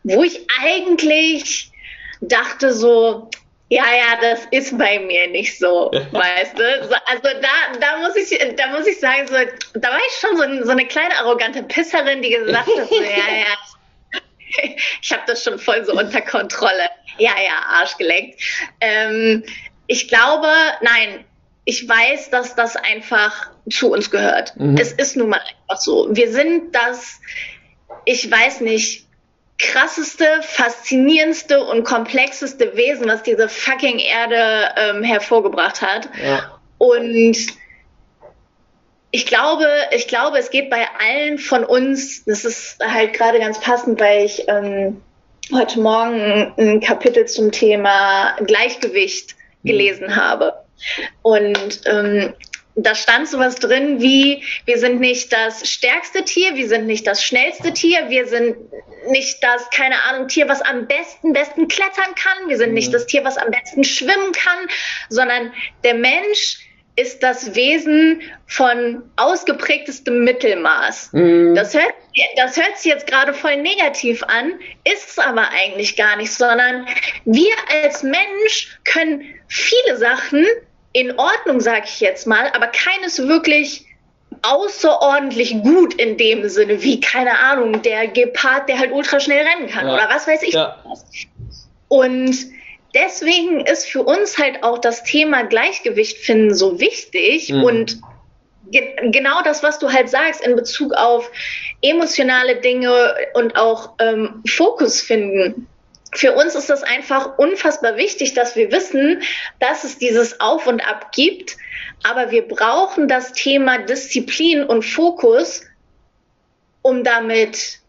wo 0.04 0.24
ich 0.24 0.48
eigentlich 0.64 1.72
dachte 2.22 2.74
so, 2.74 3.30
Ja, 3.72 3.86
ja, 3.86 4.18
das 4.20 4.42
ist 4.52 4.78
bei 4.78 5.00
mir 5.00 5.30
nicht 5.30 5.58
so, 5.58 5.90
weißt 6.12 6.60
du? 6.60 7.00
Also 7.06 7.24
da, 7.24 7.80
da 7.80 7.98
muss 8.00 8.18
ich, 8.18 8.38
da 8.58 8.68
muss 8.68 8.86
ich 8.86 9.00
sagen, 9.00 9.26
so, 9.28 9.34
da 9.80 9.90
war 9.90 10.00
ich 10.10 10.14
schon 10.20 10.36
so, 10.36 10.66
so 10.66 10.72
eine 10.72 10.86
kleine 10.86 11.16
arrogante 11.16 11.64
Pisserin, 11.64 12.22
die 12.22 12.32
gesagt 12.32 12.68
hat, 12.68 12.90
so, 12.90 12.96
ja, 13.02 13.34
ja, 13.34 14.20
ich 15.02 15.14
habe 15.14 15.24
das 15.26 15.46
schon 15.46 15.58
voll 15.58 15.86
so 15.86 15.94
unter 15.94 16.20
Kontrolle. 16.20 16.90
Ja, 17.18 17.32
ja, 17.42 17.64
Arsch 17.70 17.96
geleckt. 17.96 18.42
Ähm, 18.82 19.46
ich 19.88 20.10
glaube, 20.10 20.50
nein, 20.82 21.24
ich 21.64 21.88
weiß, 21.88 22.30
dass 22.30 22.54
das 22.56 22.76
einfach 22.76 23.52
zu 23.70 23.94
uns 23.94 24.12
gehört. 24.12 24.54
Mhm. 24.58 24.76
Es 24.78 24.92
ist 24.92 25.16
nun 25.16 25.30
mal 25.30 25.40
einfach 25.40 25.82
so. 25.82 26.10
Wir 26.12 26.30
sind 26.30 26.76
das, 26.76 27.22
ich 28.04 28.30
weiß 28.30 28.60
nicht, 28.60 29.08
krasseste, 29.62 30.26
faszinierendste 30.42 31.64
und 31.64 31.84
komplexeste 31.84 32.76
Wesen, 32.76 33.08
was 33.08 33.24
diese 33.24 33.48
fucking 33.48 34.00
Erde 34.00 34.70
ähm, 34.76 35.04
hervorgebracht 35.04 35.82
hat. 35.82 36.10
Ja. 36.22 36.60
Und 36.78 37.48
ich 39.12 39.26
glaube, 39.26 39.68
ich 39.92 40.08
glaube, 40.08 40.40
es 40.40 40.50
geht 40.50 40.70
bei 40.70 40.88
allen 41.00 41.38
von 41.38 41.64
uns, 41.64 42.26
das 42.26 42.44
ist 42.44 42.80
halt 42.84 43.14
gerade 43.14 43.40
ganz 43.40 43.60
passend, 43.60 44.00
weil 44.00 44.26
ich 44.26 44.46
ähm, 44.48 45.02
heute 45.54 45.80
Morgen 45.80 46.54
ein 46.58 46.80
Kapitel 46.80 47.26
zum 47.26 47.52
Thema 47.52 48.36
Gleichgewicht 48.46 49.36
mhm. 49.64 49.68
gelesen 49.68 50.16
habe. 50.16 50.54
Und 51.22 51.82
ähm, 51.86 52.34
da 52.76 52.96
stand 52.96 53.28
sowas 53.28 53.56
drin 53.56 54.02
wie, 54.02 54.44
wir 54.66 54.78
sind 54.78 55.00
nicht 55.00 55.34
das 55.34 55.70
stärkste 55.70 56.24
Tier, 56.24 56.56
wir 56.56 56.68
sind 56.68 56.86
nicht 56.86 57.06
das 57.06 57.24
schnellste 57.24 57.74
Tier, 57.74 58.10
wir 58.10 58.28
sind 58.28 58.56
nicht 59.10 59.44
das, 59.44 59.70
keine 59.72 59.96
Ahnung, 60.06 60.28
Tier, 60.28 60.48
was 60.48 60.62
am 60.62 60.88
besten, 60.88 61.34
besten 61.34 61.68
klettern 61.68 62.16
kann, 62.16 62.50
wir 62.50 62.58
sind 62.58 62.70
mhm. 62.70 62.76
nicht 62.76 62.94
das 62.94 63.06
Tier, 63.08 63.24
was 63.24 63.38
am 63.38 63.52
besten 63.52 63.84
schwimmen 63.84 64.32
kann, 64.32 64.68
sondern 65.10 65.52
der 65.84 65.96
Mensch 65.96 66.60
ist 66.98 67.24
das 67.24 67.56
Wesen 67.56 68.22
von 68.48 69.02
ausgeprägtestem 69.16 70.24
Mittelmaß. 70.24 71.14
Mhm. 71.14 71.56
Das, 71.56 71.74
hört, 71.74 71.94
das 72.36 72.58
hört 72.58 72.78
sich 72.78 72.92
jetzt 72.92 73.08
gerade 73.08 73.34
voll 73.34 73.58
negativ 73.58 74.24
an, 74.24 74.54
ist 74.84 75.10
es 75.10 75.20
aber 75.20 75.50
eigentlich 75.52 75.96
gar 75.96 76.18
nicht, 76.18 76.34
sondern 76.34 76.86
wir 77.26 77.54
als 77.84 78.04
Mensch 78.04 78.78
können 78.84 79.24
viele 79.48 79.98
Sachen 79.98 80.46
in 80.94 81.18
Ordnung, 81.18 81.60
sage 81.60 81.86
ich 81.86 82.00
jetzt 82.00 82.28
mal, 82.28 82.52
aber 82.54 82.68
keines 82.68 83.20
wirklich 83.28 83.86
außerordentlich 84.42 85.62
gut 85.62 85.94
in 85.96 86.18
dem 86.18 86.48
Sinne, 86.50 86.82
wie, 86.82 87.00
keine 87.00 87.38
Ahnung, 87.40 87.82
der 87.82 88.08
Gepard, 88.08 88.68
der 88.70 88.80
halt 88.80 88.92
ultra 88.92 89.20
schnell 89.20 89.46
rennen 89.46 89.70
kann 89.70 89.88
ja. 89.88 89.94
oder 89.94 90.10
was 90.10 90.28
weiß 90.28 90.44
ich. 90.44 90.54
Ja. 90.54 90.84
Und 91.88 92.36
deswegen 92.96 93.66
ist 93.66 93.88
für 93.88 94.04
uns 94.04 94.38
halt 94.38 94.64
auch 94.64 94.80
das 94.80 95.04
Thema 95.04 95.44
Gleichgewicht 95.44 96.18
finden 96.18 96.56
so 96.56 96.80
wichtig 96.80 97.50
mhm. 97.50 97.64
und 97.64 98.02
ge 98.72 98.96
genau 99.12 99.42
das, 99.44 99.64
was 99.64 99.80
du 99.80 99.92
halt 99.92 100.10
sagst 100.10 100.46
in 100.46 100.56
Bezug 100.56 100.94
auf 100.94 101.30
emotionale 101.82 102.56
Dinge 102.58 103.14
und 103.34 103.58
auch 103.58 103.94
ähm, 104.00 104.44
Fokus 104.48 105.02
finden 105.02 105.68
für 106.14 106.34
uns 106.34 106.56
ist 106.56 106.70
das 106.70 106.84
einfach 106.84 107.38
unfassbar 107.38 107.96
wichtig, 107.96 108.34
dass 108.34 108.56
wir 108.56 108.72
wissen, 108.72 109.22
dass 109.60 109.84
es 109.84 109.98
dieses 109.98 110.40
Auf 110.40 110.68
und 110.68 110.82
Ab 110.82 111.12
gibt. 111.12 111.58
Aber 112.04 112.32
wir 112.32 112.48
brauchen 112.48 113.08
das 113.08 113.32
Thema 113.34 113.80
Disziplin 113.80 114.64
und 114.64 114.84
Fokus, 114.84 115.64
um 116.82 117.04
damit, 117.04 117.80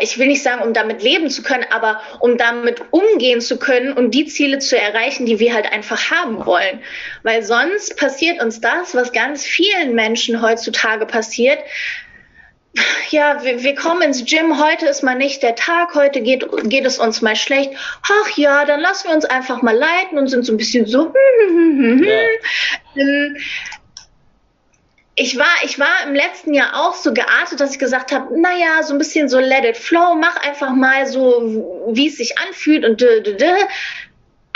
ich 0.00 0.18
will 0.18 0.26
nicht 0.26 0.42
sagen, 0.42 0.62
um 0.62 0.74
damit 0.74 1.02
leben 1.02 1.30
zu 1.30 1.42
können, 1.42 1.64
aber 1.70 2.02
um 2.20 2.36
damit 2.36 2.82
umgehen 2.90 3.40
zu 3.40 3.58
können 3.58 3.94
und 3.94 4.10
die 4.10 4.26
Ziele 4.26 4.58
zu 4.58 4.78
erreichen, 4.78 5.24
die 5.24 5.38
wir 5.38 5.54
halt 5.54 5.72
einfach 5.72 6.10
haben 6.10 6.44
wollen. 6.44 6.82
Weil 7.22 7.42
sonst 7.42 7.96
passiert 7.96 8.42
uns 8.42 8.60
das, 8.60 8.94
was 8.94 9.12
ganz 9.12 9.44
vielen 9.44 9.94
Menschen 9.94 10.42
heutzutage 10.42 11.06
passiert, 11.06 11.58
ja, 13.10 13.42
wir, 13.44 13.62
wir 13.62 13.74
kommen 13.74 14.02
ins 14.02 14.24
Gym, 14.24 14.62
heute 14.62 14.86
ist 14.86 15.02
mal 15.02 15.14
nicht 15.14 15.42
der 15.42 15.54
Tag, 15.54 15.94
heute 15.94 16.20
geht, 16.20 16.46
geht 16.64 16.84
es 16.84 16.98
uns 16.98 17.22
mal 17.22 17.36
schlecht. 17.36 17.70
Ach 18.02 18.36
ja, 18.36 18.64
dann 18.64 18.80
lassen 18.80 19.08
wir 19.08 19.14
uns 19.14 19.24
einfach 19.24 19.62
mal 19.62 19.76
leiten 19.76 20.18
und 20.18 20.28
sind 20.28 20.44
so 20.44 20.52
ein 20.52 20.56
bisschen 20.56 20.86
so. 20.86 21.12
Ja. 21.48 22.22
Ähm, 22.96 23.36
ich 25.16 25.38
war, 25.38 25.46
ich 25.64 25.78
war 25.78 26.06
im 26.06 26.14
letzten 26.14 26.54
Jahr 26.54 26.74
auch 26.74 26.94
so 26.94 27.12
geartet, 27.12 27.60
dass 27.60 27.72
ich 27.72 27.78
gesagt 27.78 28.10
habe, 28.10 28.40
naja, 28.40 28.82
so 28.82 28.94
ein 28.94 28.98
bisschen 28.98 29.28
so 29.28 29.38
let 29.38 29.64
it 29.64 29.76
flow, 29.76 30.16
mach 30.16 30.36
einfach 30.44 30.74
mal 30.74 31.06
so, 31.06 31.86
wie 31.92 32.08
es 32.08 32.16
sich 32.16 32.36
anfühlt 32.38 32.84
und 32.84 33.00
dö, 33.00 33.20
dö, 33.20 33.36
dö. 33.36 33.52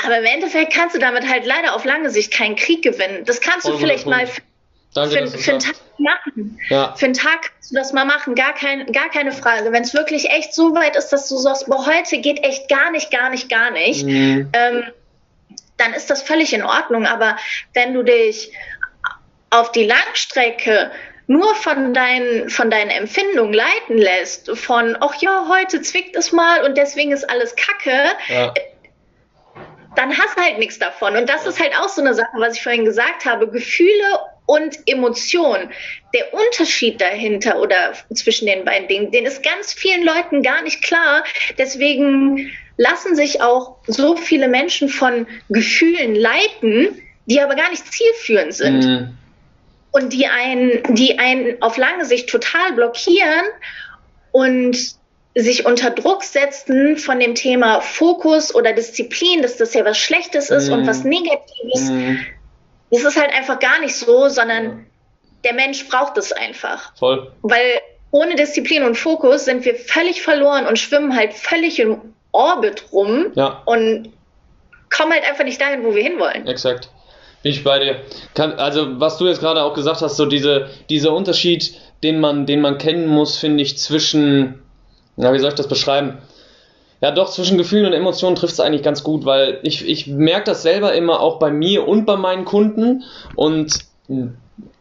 Aber 0.05 0.19
im 0.19 0.25
Endeffekt 0.25 0.73
kannst 0.73 0.95
du 0.95 1.01
damit 1.01 1.29
halt 1.29 1.45
leider 1.45 1.75
auf 1.75 1.85
lange 1.85 2.11
Sicht 2.11 2.33
keinen 2.33 2.57
Krieg 2.57 2.83
gewinnen. 2.83 3.25
Das 3.25 3.41
kannst 3.41 3.69
du 3.69 3.77
vielleicht 3.79 4.07
mal 4.07 4.29
Danke, 4.95 5.27
für, 5.29 5.39
für 5.39 5.51
einen 5.53 5.61
Tag 5.61 5.77
machen. 5.99 6.59
Ja. 6.69 6.95
Für 6.97 7.07
einen 7.07 7.15
Tag 7.15 7.53
kannst 7.53 7.71
du 7.71 7.75
das 7.75 7.93
mal 7.93 8.05
machen, 8.05 8.35
gar, 8.35 8.55
kein, 8.55 8.91
gar 8.93 9.11
keine 9.11 9.33
Frage. 9.33 9.73
Wenn 9.73 9.83
es 9.83 9.95
wirklich 9.95 10.31
echt 10.31 10.55
so 10.55 10.75
weit 10.75 10.97
ist, 10.97 11.11
dass 11.11 11.29
du 11.29 11.37
sagst, 11.37 11.67
boah, 11.67 11.87
heute 11.87 12.19
geht 12.19 12.43
echt 12.45 12.69
gar 12.69 12.91
nicht, 12.91 13.11
gar 13.11 13.31
nicht, 13.31 13.49
gar 13.49 13.71
nicht, 13.71 14.05
mhm. 14.05 14.49
ähm, 14.53 14.85
dann 15.77 15.93
ist 15.95 16.11
das 16.11 16.23
völlig 16.23 16.53
in 16.53 16.63
Ordnung. 16.63 17.07
Aber 17.07 17.37
wenn 17.75 17.95
du 17.95 18.03
dich 18.03 18.53
auf 19.51 19.73
die 19.73 19.85
Langstrecke 19.85 20.91
nur 21.27 21.55
von 21.55 21.93
deinen, 21.93 22.49
von 22.49 22.71
deinen 22.71 22.91
Empfindungen 22.91 23.53
leiten 23.53 23.99
lässt, 23.99 24.51
von, 24.57 24.97
ach 25.01 25.15
ja, 25.21 25.47
heute 25.49 25.83
zwickt 25.83 26.17
es 26.17 26.33
mal 26.33 26.65
und 26.65 26.77
deswegen 26.77 27.13
ist 27.13 27.29
alles 27.29 27.55
Kacke, 27.55 28.05
ja. 28.29 28.55
dann 29.95 30.17
hast 30.17 30.37
du 30.39 30.43
halt 30.43 30.59
nichts 30.59 30.79
davon. 30.79 31.17
Und 31.17 31.29
das 31.29 31.47
ist 31.47 31.61
halt 31.61 31.73
auch 31.79 31.89
so 31.89 32.01
eine 32.01 32.15
Sache, 32.15 32.33
was 32.39 32.57
ich 32.57 32.63
vorhin 32.63 32.87
gesagt 32.87 33.27
habe. 33.27 33.49
Gefühle 33.49 34.21
und 34.49 34.79
Emotion. 34.87 35.69
Der 36.15 36.33
Unterschied 36.33 37.01
dahinter 37.01 37.61
oder 37.61 37.93
zwischen 38.15 38.47
den 38.47 38.65
beiden 38.65 38.89
Dingen, 38.89 39.11
den 39.11 39.27
ist 39.27 39.43
ganz 39.43 39.75
vielen 39.75 40.05
Leuten 40.05 40.43
gar 40.43 40.63
nicht 40.63 40.83
klar. 40.83 41.23
Deswegen 41.59 42.51
lassen 42.79 43.15
sich 43.15 43.43
auch 43.43 43.77
so 43.87 44.17
viele 44.17 44.49
Menschen 44.49 44.89
von 44.89 45.27
Gefühlen 45.51 46.15
leiten, 46.15 47.03
die 47.27 47.41
aber 47.41 47.57
gar 47.57 47.69
nicht 47.69 47.93
zielführend 47.93 48.55
sind. 48.55 48.85
Mhm. 48.87 49.19
Und 49.91 50.15
die 50.15 50.27
einen, 50.27 50.83
die 50.95 51.19
einen 51.19 51.61
auf 51.61 51.77
lange 51.77 52.07
Sicht 52.07 52.31
total 52.31 52.73
blockieren 52.73 53.45
und 54.33 54.79
sich 55.35 55.67
unter 55.67 55.91
Druck 55.91 56.25
setzen 56.25 56.97
von 56.97 57.21
dem 57.21 57.35
Thema 57.35 57.83
Fokus 57.83 58.55
oder 58.55 58.73
Disziplin, 58.73 59.43
dass 59.43 59.59
das 59.59 59.75
ja 59.75 59.85
was 59.85 59.99
Schlechtes 59.99 60.51
ist 60.51 60.69
mm. 60.69 60.73
und 60.73 60.87
was 60.87 61.05
Negatives. 61.05 61.91
Mm. 61.91 62.17
Das 62.91 63.03
ist 63.05 63.21
halt 63.21 63.33
einfach 63.33 63.59
gar 63.59 63.81
nicht 63.81 63.95
so, 63.95 64.29
sondern 64.29 64.65
ja. 64.65 64.77
der 65.45 65.55
Mensch 65.55 65.89
braucht 65.89 66.17
es 66.17 66.33
einfach. 66.33 66.97
Voll. 66.97 67.31
Weil 67.43 67.81
ohne 68.11 68.35
Disziplin 68.37 68.83
und 68.85 68.97
Fokus 68.97 69.45
sind 69.45 69.65
wir 69.65 69.75
völlig 69.75 70.23
verloren 70.23 70.67
und 70.67 70.79
schwimmen 70.79 71.15
halt 71.15 71.35
völlig 71.35 71.79
im 71.79 72.15
Orbit 72.33 72.85
rum 72.93 73.27
ja. 73.35 73.63
und 73.67 74.13
kommen 74.91 75.13
halt 75.13 75.29
einfach 75.29 75.45
nicht 75.45 75.61
dahin, 75.61 75.85
wo 75.85 75.95
wir 75.95 76.03
hinwollen. 76.03 76.47
Exakt. 76.47 76.89
Bin 77.43 77.53
ich 77.53 77.63
bei 77.63 77.79
dir. 77.79 78.01
Kann, 78.35 78.53
also, 78.55 79.01
was 79.01 79.19
du 79.19 79.27
jetzt 79.27 79.41
gerade 79.41 79.63
auch 79.63 79.75
gesagt 79.75 80.03
hast, 80.03 80.17
so 80.17 80.27
diese, 80.27 80.71
dieser 80.89 81.13
Unterschied, 81.13 81.75
den 82.03 82.21
man, 82.21 82.47
den 82.47 82.61
man 82.61 82.79
kennen 82.79 83.07
muss, 83.07 83.37
finde 83.37 83.63
ich, 83.63 83.79
zwischen, 83.79 84.63
na, 85.17 85.33
wie 85.33 85.39
soll 85.39 85.51
ich 85.51 85.55
das 85.55 85.69
beschreiben? 85.69 86.19
Ja, 87.01 87.13
doch, 87.13 87.31
zwischen 87.31 87.59
Gefühlen 87.59 87.87
und 87.87 87.93
Emotionen 87.93 88.35
trifft 88.35 88.55
es 88.55 88.61
eigentlich 88.61 88.83
ganz 88.83 89.05
gut, 89.05 89.25
weil 89.25 89.61
ich, 89.63 89.87
ich 89.87 90.09
merke 90.09 90.45
das 90.47 90.63
selber 90.63 90.95
immer 90.95 91.21
auch 91.21 91.39
bei 91.39 91.51
mir 91.51 91.87
und 91.87 92.07
bei 92.07 92.17
meinen 92.17 92.45
Kunden 92.45 93.05
und 93.37 93.79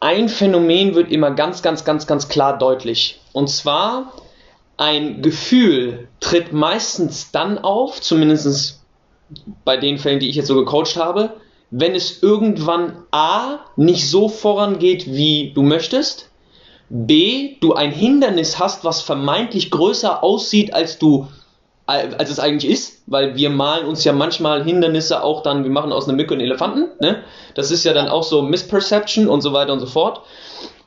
ein 0.00 0.28
Phänomen 0.28 0.94
wird 0.94 1.12
immer 1.12 1.30
ganz, 1.30 1.62
ganz, 1.62 1.84
ganz, 1.84 2.06
ganz 2.06 2.28
klar 2.28 2.58
deutlich. 2.58 3.20
Und 3.32 3.48
zwar, 3.48 4.12
ein 4.76 5.22
Gefühl 5.22 6.08
tritt 6.20 6.52
meistens 6.52 7.30
dann 7.30 7.58
auf, 7.58 8.00
zumindest 8.00 8.80
bei 9.64 9.76
den 9.76 9.98
Fällen, 9.98 10.20
die 10.20 10.28
ich 10.28 10.36
jetzt 10.36 10.48
so 10.48 10.54
gecoacht 10.56 10.96
habe, 10.96 11.34
wenn 11.70 11.94
es 11.94 12.22
irgendwann 12.22 13.04
A 13.10 13.58
nicht 13.76 14.08
so 14.08 14.28
vorangeht, 14.28 15.06
wie 15.06 15.52
du 15.54 15.62
möchtest, 15.62 16.30
B, 16.88 17.56
du 17.60 17.74
ein 17.74 17.92
Hindernis 17.92 18.58
hast, 18.58 18.84
was 18.84 19.02
vermeintlich 19.02 19.70
größer 19.70 20.24
aussieht, 20.24 20.72
als 20.72 20.98
du 20.98 21.28
als 21.88 22.28
es 22.28 22.38
eigentlich 22.38 22.70
ist, 22.70 23.02
weil 23.06 23.34
wir 23.34 23.48
malen 23.48 23.86
uns 23.86 24.04
ja 24.04 24.12
manchmal 24.12 24.62
Hindernisse 24.62 25.22
auch 25.22 25.42
dann, 25.42 25.64
wir 25.64 25.70
machen 25.70 25.90
aus 25.90 26.06
einer 26.06 26.16
Mücke 26.16 26.34
einen 26.34 26.42
Elefanten, 26.42 26.88
ne? 27.00 27.22
Das 27.54 27.70
ist 27.70 27.84
ja 27.84 27.94
dann 27.94 28.08
auch 28.08 28.22
so 28.22 28.42
Misperception 28.42 29.26
und 29.26 29.40
so 29.40 29.54
weiter 29.54 29.72
und 29.72 29.80
so 29.80 29.86
fort. 29.86 30.20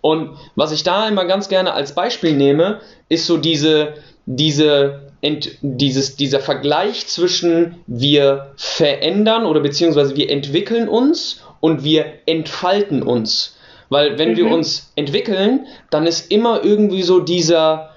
Und 0.01 0.37
was 0.55 0.71
ich 0.71 0.83
da 0.83 1.07
immer 1.07 1.25
ganz 1.25 1.49
gerne 1.49 1.73
als 1.73 1.95
Beispiel 1.95 2.33
nehme, 2.33 2.81
ist 3.09 3.25
so 3.25 3.37
diese, 3.37 3.95
diese, 4.27 5.11
ent, 5.21 5.57
dieses, 5.61 6.17
dieser 6.17 6.39
Vergleich 6.39 7.07
zwischen 7.07 7.83
wir 7.87 8.51
verändern 8.55 9.45
oder 9.45 9.59
beziehungsweise 9.59 10.15
wir 10.15 10.29
entwickeln 10.29 10.87
uns 10.87 11.41
und 11.61 11.83
wir 11.83 12.05
entfalten 12.27 13.01
uns. 13.01 13.57
Weil 13.89 14.19
wenn 14.19 14.33
mhm. 14.33 14.37
wir 14.37 14.51
uns 14.51 14.91
entwickeln, 14.95 15.65
dann 15.89 16.05
ist 16.05 16.31
immer 16.31 16.63
irgendwie 16.63 17.01
so 17.01 17.19
dieser, 17.19 17.90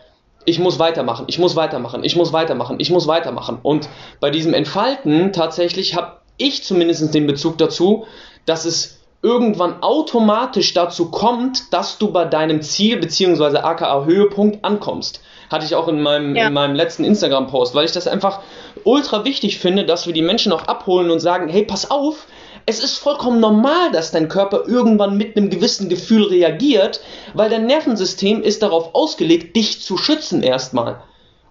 ich 0.44 0.58
muss 0.58 0.78
weitermachen, 0.78 1.24
ich 1.28 1.38
muss 1.38 1.56
weitermachen, 1.56 2.04
ich 2.04 2.16
muss 2.16 2.32
weitermachen, 2.32 2.76
ich 2.78 2.90
muss 2.90 3.06
weitermachen. 3.06 3.58
Und 3.62 3.88
bei 4.20 4.30
diesem 4.30 4.54
Entfalten 4.54 5.32
tatsächlich 5.32 5.94
habe 5.94 6.18
ich 6.36 6.64
zumindest 6.64 7.14
den 7.14 7.26
Bezug 7.26 7.58
dazu, 7.58 8.06
dass 8.44 8.64
es 8.64 9.00
irgendwann 9.22 9.82
automatisch 9.82 10.74
dazu 10.74 11.10
kommt, 11.10 11.72
dass 11.72 11.96
du 11.96 12.12
bei 12.12 12.26
deinem 12.26 12.60
Ziel 12.60 12.98
bzw. 12.98 13.58
aka 13.58 14.04
Höhepunkt 14.04 14.62
ankommst. 14.64 15.22
Hatte 15.50 15.64
ich 15.64 15.74
auch 15.74 15.88
in 15.88 16.02
meinem, 16.02 16.36
ja. 16.36 16.48
in 16.48 16.52
meinem 16.52 16.74
letzten 16.74 17.04
Instagram-Post, 17.04 17.74
weil 17.74 17.86
ich 17.86 17.92
das 17.92 18.06
einfach 18.06 18.40
ultra 18.84 19.24
wichtig 19.24 19.58
finde, 19.58 19.86
dass 19.86 20.06
wir 20.06 20.12
die 20.12 20.22
Menschen 20.22 20.52
auch 20.52 20.64
abholen 20.64 21.10
und 21.10 21.20
sagen, 21.20 21.48
hey, 21.48 21.64
pass 21.64 21.90
auf, 21.90 22.26
es 22.66 22.82
ist 22.82 22.98
vollkommen 22.98 23.40
normal, 23.40 23.90
dass 23.92 24.10
dein 24.10 24.28
Körper 24.28 24.64
irgendwann 24.66 25.16
mit 25.16 25.36
einem 25.36 25.50
gewissen 25.50 25.88
Gefühl 25.88 26.24
reagiert, 26.24 27.00
weil 27.34 27.50
dein 27.50 27.66
Nervensystem 27.66 28.42
ist 28.42 28.62
darauf 28.62 28.94
ausgelegt, 28.94 29.54
dich 29.54 29.82
zu 29.82 29.98
schützen 29.98 30.42
erstmal. 30.42 31.02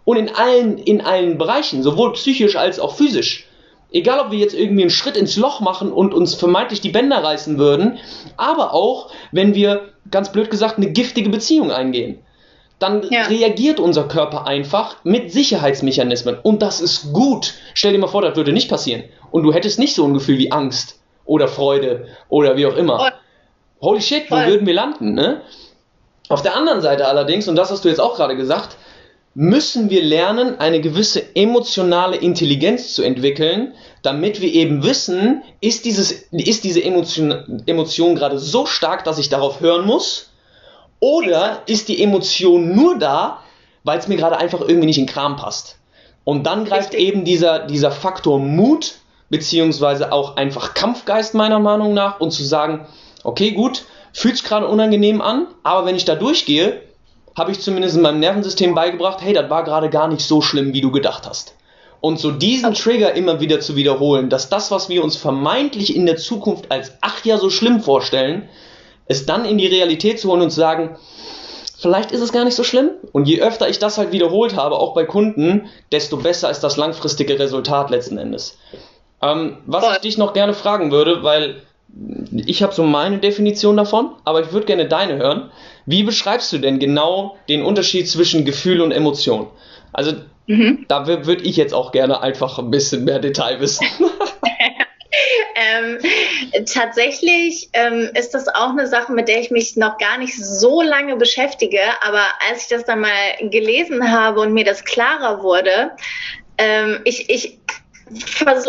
Und 0.05 0.17
in 0.17 0.33
allen, 0.33 0.77
in 0.77 1.01
allen 1.01 1.37
Bereichen, 1.37 1.83
sowohl 1.83 2.13
psychisch 2.13 2.55
als 2.55 2.79
auch 2.79 2.95
physisch. 2.95 3.47
Egal, 3.91 4.19
ob 4.19 4.31
wir 4.31 4.39
jetzt 4.39 4.55
irgendwie 4.55 4.81
einen 4.81 4.89
Schritt 4.89 5.15
ins 5.15 5.37
Loch 5.37 5.59
machen 5.59 5.91
und 5.91 6.15
uns 6.15 6.33
vermeintlich 6.33 6.81
die 6.81 6.89
Bänder 6.89 7.23
reißen 7.23 7.59
würden, 7.59 7.99
aber 8.37 8.73
auch, 8.73 9.11
wenn 9.31 9.53
wir, 9.53 9.89
ganz 10.09 10.31
blöd 10.31 10.49
gesagt, 10.49 10.77
eine 10.77 10.91
giftige 10.91 11.29
Beziehung 11.29 11.71
eingehen. 11.71 12.19
Dann 12.79 13.07
ja. 13.11 13.27
reagiert 13.27 13.79
unser 13.79 14.07
Körper 14.07 14.47
einfach 14.47 14.97
mit 15.03 15.31
Sicherheitsmechanismen. 15.31 16.37
Und 16.41 16.63
das 16.63 16.81
ist 16.81 17.13
gut. 17.13 17.53
Stell 17.75 17.93
dir 17.93 17.99
mal 17.99 18.07
vor, 18.07 18.23
das 18.23 18.35
würde 18.35 18.51
nicht 18.51 18.67
passieren. 18.67 19.03
Und 19.31 19.43
du 19.43 19.53
hättest 19.53 19.79
nicht 19.79 19.93
so 19.93 20.03
ein 20.05 20.13
Gefühl 20.13 20.39
wie 20.39 20.51
Angst 20.51 21.02
oder 21.25 21.47
Freude 21.47 22.07
oder 22.29 22.57
wie 22.57 22.65
auch 22.65 22.75
immer. 22.75 23.13
Holy 23.81 24.01
shit, 24.01 24.29
wo 24.31 24.35
würden 24.37 24.65
wir 24.65 24.73
landen, 24.73 25.13
ne? 25.13 25.41
Auf 26.29 26.41
der 26.41 26.55
anderen 26.55 26.81
Seite 26.81 27.07
allerdings, 27.07 27.47
und 27.47 27.55
das 27.55 27.69
hast 27.69 27.83
du 27.83 27.89
jetzt 27.89 27.99
auch 27.99 28.15
gerade 28.15 28.35
gesagt, 28.35 28.77
müssen 29.35 29.89
wir 29.89 30.03
lernen, 30.03 30.59
eine 30.59 30.79
gewisse 30.79 31.35
emotionale 31.35 32.17
Intelligenz 32.17 32.93
zu 32.93 33.03
entwickeln, 33.03 33.73
damit 34.03 34.41
wir 34.41 34.53
eben 34.53 34.83
wissen, 34.83 35.43
ist, 35.59 35.85
dieses, 35.85 36.11
ist 36.31 36.63
diese 36.63 36.83
Emotion, 36.83 37.63
Emotion 37.65 38.15
gerade 38.15 38.37
so 38.39 38.65
stark, 38.65 39.03
dass 39.03 39.17
ich 39.17 39.29
darauf 39.29 39.59
hören 39.59 39.85
muss? 39.85 40.29
Oder 40.99 41.63
ist 41.65 41.89
die 41.89 42.01
Emotion 42.01 42.75
nur 42.75 42.97
da, 42.97 43.41
weil 43.83 43.99
es 43.99 44.07
mir 44.07 44.15
gerade 44.15 44.37
einfach 44.37 44.61
irgendwie 44.61 44.87
nicht 44.87 44.99
in 44.99 45.07
Kram 45.07 45.35
passt? 45.35 45.77
Und 46.23 46.43
dann 46.43 46.63
greift 46.63 46.93
Richtig. 46.93 47.07
eben 47.07 47.25
dieser, 47.25 47.59
dieser 47.59 47.91
Faktor 47.91 48.39
Mut, 48.39 48.95
beziehungsweise 49.33 50.11
auch 50.11 50.35
einfach 50.35 50.75
Kampfgeist 50.75 51.33
meiner 51.33 51.57
Meinung 51.57 51.95
nach, 51.95 52.19
und 52.19 52.29
zu 52.29 52.43
sagen, 52.43 52.85
okay, 53.23 53.49
gut, 53.49 53.83
fühlt 54.13 54.37
sich 54.37 54.45
gerade 54.45 54.67
unangenehm 54.67 55.21
an, 55.21 55.47
aber 55.63 55.87
wenn 55.87 55.95
ich 55.95 56.05
da 56.05 56.13
durchgehe, 56.13 56.83
habe 57.35 57.51
ich 57.51 57.59
zumindest 57.59 57.95
in 57.95 58.03
meinem 58.03 58.19
Nervensystem 58.19 58.75
beigebracht, 58.75 59.21
hey, 59.21 59.33
das 59.33 59.49
war 59.49 59.63
gerade 59.63 59.89
gar 59.89 60.07
nicht 60.07 60.23
so 60.23 60.41
schlimm, 60.41 60.73
wie 60.73 60.81
du 60.81 60.91
gedacht 60.91 61.27
hast. 61.27 61.55
Und 61.99 62.19
so 62.19 62.29
diesen 62.29 62.75
Trigger 62.75 63.15
immer 63.15 63.39
wieder 63.39 63.59
zu 63.59 63.75
wiederholen, 63.75 64.29
dass 64.29 64.49
das, 64.49 64.69
was 64.69 64.87
wir 64.87 65.03
uns 65.03 65.15
vermeintlich 65.15 65.95
in 65.95 66.05
der 66.05 66.17
Zukunft 66.17 66.71
als 66.71 66.91
ach 67.01 67.25
ja 67.25 67.39
so 67.39 67.49
schlimm 67.49 67.81
vorstellen, 67.81 68.47
es 69.07 69.25
dann 69.25 69.45
in 69.45 69.57
die 69.57 69.65
Realität 69.65 70.19
zu 70.19 70.29
holen 70.29 70.43
und 70.43 70.51
zu 70.51 70.57
sagen, 70.57 70.95
vielleicht 71.79 72.11
ist 72.11 72.21
es 72.21 72.31
gar 72.31 72.45
nicht 72.45 72.55
so 72.55 72.63
schlimm. 72.63 72.91
Und 73.13 73.27
je 73.27 73.41
öfter 73.41 73.67
ich 73.67 73.79
das 73.79 73.97
halt 73.97 74.11
wiederholt 74.11 74.55
habe, 74.55 74.75
auch 74.75 74.93
bei 74.93 75.05
Kunden, 75.05 75.69
desto 75.91 76.17
besser 76.17 76.51
ist 76.51 76.59
das 76.59 76.77
langfristige 76.77 77.39
Resultat 77.39 77.89
letzten 77.89 78.19
Endes. 78.19 78.59
Ähm, 79.23 79.57
was 79.65 79.95
ich 79.95 80.01
dich 80.01 80.17
noch 80.17 80.33
gerne 80.33 80.53
fragen 80.53 80.91
würde, 80.91 81.23
weil 81.23 81.61
ich 82.45 82.61
habe 82.63 82.73
so 82.73 82.83
meine 82.83 83.19
Definition 83.19 83.77
davon, 83.77 84.15
aber 84.25 84.41
ich 84.41 84.51
würde 84.51 84.65
gerne 84.65 84.87
deine 84.87 85.17
hören. 85.17 85.51
Wie 85.85 86.03
beschreibst 86.03 86.51
du 86.51 86.57
denn 86.57 86.79
genau 86.79 87.37
den 87.47 87.63
Unterschied 87.63 88.09
zwischen 88.09 88.45
Gefühl 88.45 88.81
und 88.81 88.91
Emotion? 88.91 89.47
Also 89.93 90.13
mhm. 90.47 90.85
da 90.87 91.07
würde 91.07 91.43
ich 91.43 91.55
jetzt 91.55 91.73
auch 91.73 91.91
gerne 91.91 92.21
einfach 92.21 92.59
ein 92.59 92.71
bisschen 92.71 93.05
mehr 93.05 93.19
Detail 93.19 93.59
wissen. 93.59 93.85
ähm, 95.55 95.99
tatsächlich 96.65 97.69
ähm, 97.73 98.09
ist 98.15 98.33
das 98.33 98.47
auch 98.47 98.69
eine 98.69 98.87
Sache, 98.87 99.11
mit 99.11 99.27
der 99.27 99.39
ich 99.39 99.51
mich 99.51 99.75
noch 99.75 99.97
gar 99.97 100.17
nicht 100.17 100.35
so 100.35 100.81
lange 100.81 101.15
beschäftige. 101.15 101.79
Aber 102.01 102.23
als 102.49 102.63
ich 102.63 102.67
das 102.69 102.85
dann 102.85 103.01
mal 103.01 103.09
gelesen 103.41 104.11
habe 104.11 104.41
und 104.41 104.53
mir 104.53 104.65
das 104.65 104.83
klarer 104.83 105.43
wurde, 105.43 105.91
ähm, 106.57 107.01
ich, 107.05 107.29
ich 107.29 107.59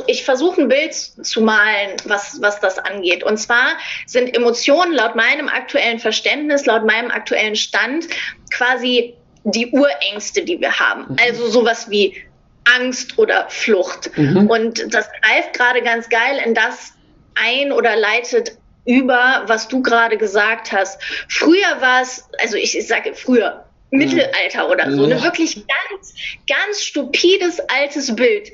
ich 0.06 0.24
versuche 0.24 0.62
ein 0.62 0.68
Bild 0.68 0.94
zu 0.94 1.40
malen, 1.40 1.96
was, 2.04 2.38
was 2.40 2.60
das 2.60 2.78
angeht. 2.78 3.22
Und 3.22 3.38
zwar 3.38 3.76
sind 4.06 4.34
Emotionen 4.34 4.92
laut 4.92 5.16
meinem 5.16 5.48
aktuellen 5.48 5.98
Verständnis, 5.98 6.66
laut 6.66 6.84
meinem 6.84 7.10
aktuellen 7.10 7.56
Stand 7.56 8.06
quasi 8.52 9.14
die 9.44 9.70
Urängste, 9.70 10.42
die 10.42 10.60
wir 10.60 10.78
haben. 10.78 11.06
Mhm. 11.08 11.16
Also 11.26 11.48
sowas 11.48 11.90
wie 11.90 12.16
Angst 12.64 13.18
oder 13.18 13.46
Flucht. 13.50 14.10
Mhm. 14.16 14.48
Und 14.48 14.94
das 14.94 15.08
greift 15.22 15.52
gerade 15.52 15.82
ganz 15.82 16.08
geil 16.08 16.40
in 16.44 16.54
das 16.54 16.92
ein 17.34 17.72
oder 17.72 17.96
leitet 17.96 18.56
über, 18.86 19.42
was 19.46 19.68
du 19.68 19.82
gerade 19.82 20.16
gesagt 20.16 20.72
hast. 20.72 21.00
Früher 21.28 21.80
war 21.80 22.02
es, 22.02 22.28
also 22.40 22.56
ich, 22.56 22.76
ich 22.76 22.86
sage 22.86 23.14
früher, 23.14 23.64
Mittelalter 23.90 24.68
oder 24.68 24.90
so, 24.90 25.06
ja. 25.06 25.14
eine 25.14 25.22
wirklich 25.22 25.54
ganz, 25.54 26.14
ganz 26.48 26.82
stupides 26.82 27.60
altes 27.68 28.14
Bild. 28.14 28.50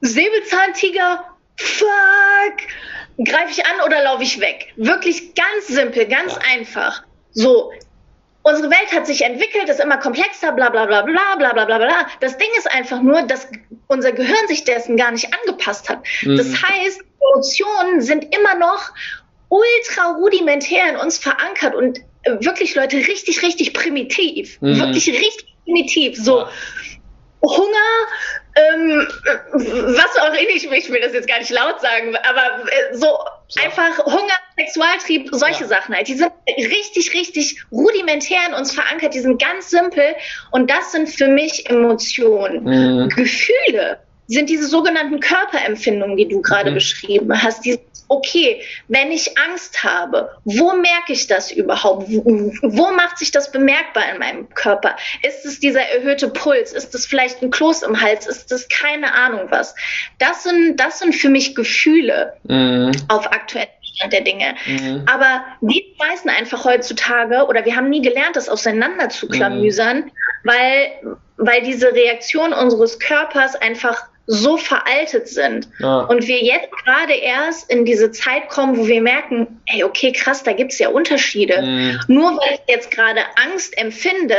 Säbelzahntiger, 0.00 1.24
fuck, 1.56 2.56
greife 3.24 3.50
ich 3.50 3.66
an 3.66 3.80
oder 3.84 4.02
laufe 4.02 4.22
ich 4.22 4.40
weg? 4.40 4.72
Wirklich 4.76 5.34
ganz 5.34 5.66
simpel, 5.68 6.06
ganz 6.06 6.36
einfach. 6.52 7.02
So, 7.32 7.72
unsere 8.42 8.70
Welt 8.70 8.92
hat 8.92 9.06
sich 9.06 9.22
entwickelt, 9.22 9.68
ist 9.68 9.80
immer 9.80 9.98
komplexer, 9.98 10.52
bla 10.52 10.70
bla 10.70 10.86
bla 10.86 11.02
bla 11.02 11.36
bla 11.36 11.52
bla 11.52 11.64
bla 11.64 11.78
bla. 11.78 12.06
Das 12.20 12.38
Ding 12.38 12.48
ist 12.58 12.70
einfach 12.70 13.02
nur, 13.02 13.22
dass 13.22 13.48
unser 13.88 14.12
Gehirn 14.12 14.48
sich 14.48 14.64
dessen 14.64 14.96
gar 14.96 15.10
nicht 15.10 15.28
angepasst 15.34 15.88
hat. 15.88 16.02
Mhm. 16.22 16.36
Das 16.36 16.62
heißt, 16.62 17.02
Emotionen 17.32 18.00
sind 18.00 18.34
immer 18.34 18.54
noch 18.54 18.90
ultra 19.48 20.12
rudimentär 20.12 20.90
in 20.90 20.96
uns 20.96 21.18
verankert 21.18 21.74
und 21.74 22.00
wirklich 22.40 22.74
Leute 22.74 22.96
richtig, 22.96 23.42
richtig 23.42 23.74
primitiv. 23.74 24.60
Mhm. 24.60 24.78
Wirklich 24.80 25.08
richtig 25.08 25.56
primitiv. 25.64 26.16
So. 26.16 26.40
Ja. 26.40 26.50
Hunger, 27.42 28.06
ähm, 28.54 29.08
was 29.52 30.16
auch 30.18 30.34
immer, 30.34 30.50
ich, 30.54 30.70
ich 30.70 30.90
will 30.90 31.00
das 31.00 31.12
jetzt 31.12 31.28
gar 31.28 31.38
nicht 31.38 31.50
laut 31.50 31.80
sagen, 31.80 32.16
aber 32.16 32.64
äh, 32.68 32.94
so, 32.94 33.18
so. 33.48 33.62
einfach 33.62 34.04
Hunger, 34.04 34.34
Sexualtrieb, 34.56 35.28
solche 35.32 35.62
ja. 35.62 35.68
Sachen 35.68 35.94
halt. 35.94 36.08
Die 36.08 36.14
sind 36.14 36.32
richtig, 36.48 37.14
richtig 37.14 37.62
rudimentär 37.72 38.40
in 38.48 38.54
uns 38.54 38.72
verankert, 38.72 39.14
die 39.14 39.20
sind 39.20 39.40
ganz 39.40 39.70
simpel 39.70 40.14
und 40.50 40.70
das 40.70 40.92
sind 40.92 41.08
für 41.08 41.28
mich 41.28 41.68
Emotionen. 41.70 42.64
Mhm. 42.64 43.08
Gefühle 43.08 43.98
sind 44.34 44.48
diese 44.48 44.66
sogenannten 44.66 45.20
Körperempfindungen, 45.20 46.16
die 46.16 46.28
du 46.28 46.40
gerade 46.40 46.70
mhm. 46.70 46.74
beschrieben 46.74 47.42
hast. 47.42 47.64
Dieses, 47.64 47.80
okay, 48.10 48.60
wenn 48.88 49.12
ich 49.12 49.38
Angst 49.38 49.82
habe, 49.84 50.30
wo 50.44 50.72
merke 50.72 51.12
ich 51.12 51.28
das 51.28 51.52
überhaupt? 51.52 52.06
Wo, 52.08 52.52
wo, 52.62 52.90
macht 52.92 53.18
sich 53.18 53.30
das 53.30 53.52
bemerkbar 53.52 54.04
in 54.12 54.18
meinem 54.18 54.48
Körper? 54.50 54.96
Ist 55.22 55.46
es 55.46 55.60
dieser 55.60 55.82
erhöhte 55.82 56.28
Puls? 56.28 56.72
Ist 56.72 56.94
es 56.94 57.06
vielleicht 57.06 57.40
ein 57.40 57.50
Kloß 57.50 57.82
im 57.82 58.00
Hals? 58.00 58.26
Ist 58.26 58.50
es 58.52 58.68
keine 58.68 59.14
Ahnung 59.14 59.46
was? 59.50 59.74
Das 60.18 60.42
sind, 60.42 60.78
das 60.78 60.98
sind 60.98 61.14
für 61.14 61.28
mich 61.28 61.54
Gefühle 61.54 62.34
mhm. 62.44 62.92
auf 63.08 63.26
aktuellen 63.32 63.68
Stand 63.82 64.12
der 64.12 64.22
Dinge. 64.22 64.54
Mhm. 64.66 65.04
Aber 65.06 65.44
wir 65.60 65.82
meisten 65.98 66.28
einfach 66.28 66.64
heutzutage, 66.64 67.46
oder 67.46 67.64
wir 67.64 67.76
haben 67.76 67.88
nie 67.88 68.02
gelernt, 68.02 68.34
das 68.36 68.48
auseinander 68.48 69.08
zu 69.08 69.28
klamüsern, 69.28 69.98
mhm. 69.98 70.10
weil, 70.44 71.16
weil 71.36 71.62
diese 71.62 71.92
Reaktion 71.92 72.52
unseres 72.52 72.98
Körpers 72.98 73.54
einfach 73.54 74.09
so 74.32 74.56
veraltet 74.56 75.26
sind. 75.26 75.68
Ja. 75.80 76.02
Und 76.02 76.28
wir 76.28 76.40
jetzt 76.40 76.70
gerade 76.84 77.14
erst 77.14 77.68
in 77.68 77.84
diese 77.84 78.12
Zeit 78.12 78.48
kommen, 78.48 78.76
wo 78.76 78.86
wir 78.86 79.02
merken, 79.02 79.60
ey, 79.66 79.82
okay, 79.82 80.12
krass, 80.12 80.44
da 80.44 80.52
gibt 80.52 80.72
es 80.72 80.78
ja 80.78 80.88
Unterschiede. 80.88 81.60
Mhm. 81.60 82.00
Nur 82.06 82.36
weil 82.36 82.54
ich 82.54 82.72
jetzt 82.72 82.92
gerade 82.92 83.22
Angst 83.44 83.76
empfinde, 83.76 84.36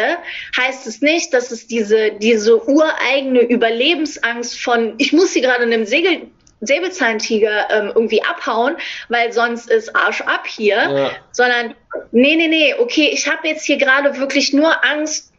heißt 0.58 0.88
es 0.88 1.02
nicht, 1.02 1.34
dass 1.34 1.52
es 1.52 1.68
diese, 1.68 2.12
diese 2.12 2.66
ureigene 2.70 3.42
Überlebensangst 3.42 4.62
von, 4.62 4.94
ich 4.98 5.12
muss 5.12 5.34
sie 5.34 5.42
gerade 5.42 5.64
in 5.64 5.74
einem 5.74 5.86
Segel, 5.86 6.22
Säbelzahntiger 6.62 7.70
ähm, 7.72 7.92
irgendwie 7.94 8.24
abhauen, 8.24 8.78
weil 9.10 9.34
sonst 9.34 9.70
ist 9.70 9.94
Arsch 9.94 10.22
ab 10.22 10.46
hier, 10.48 10.76
ja. 10.76 11.12
sondern 11.32 11.76
nee, 12.12 12.36
nee, 12.36 12.48
nee, 12.48 12.76
okay, 12.76 13.10
ich 13.12 13.28
habe 13.28 13.48
jetzt 13.48 13.66
hier 13.66 13.78
gerade 13.78 14.18
wirklich 14.20 14.54
nur 14.54 14.86
Angst, 14.86 15.34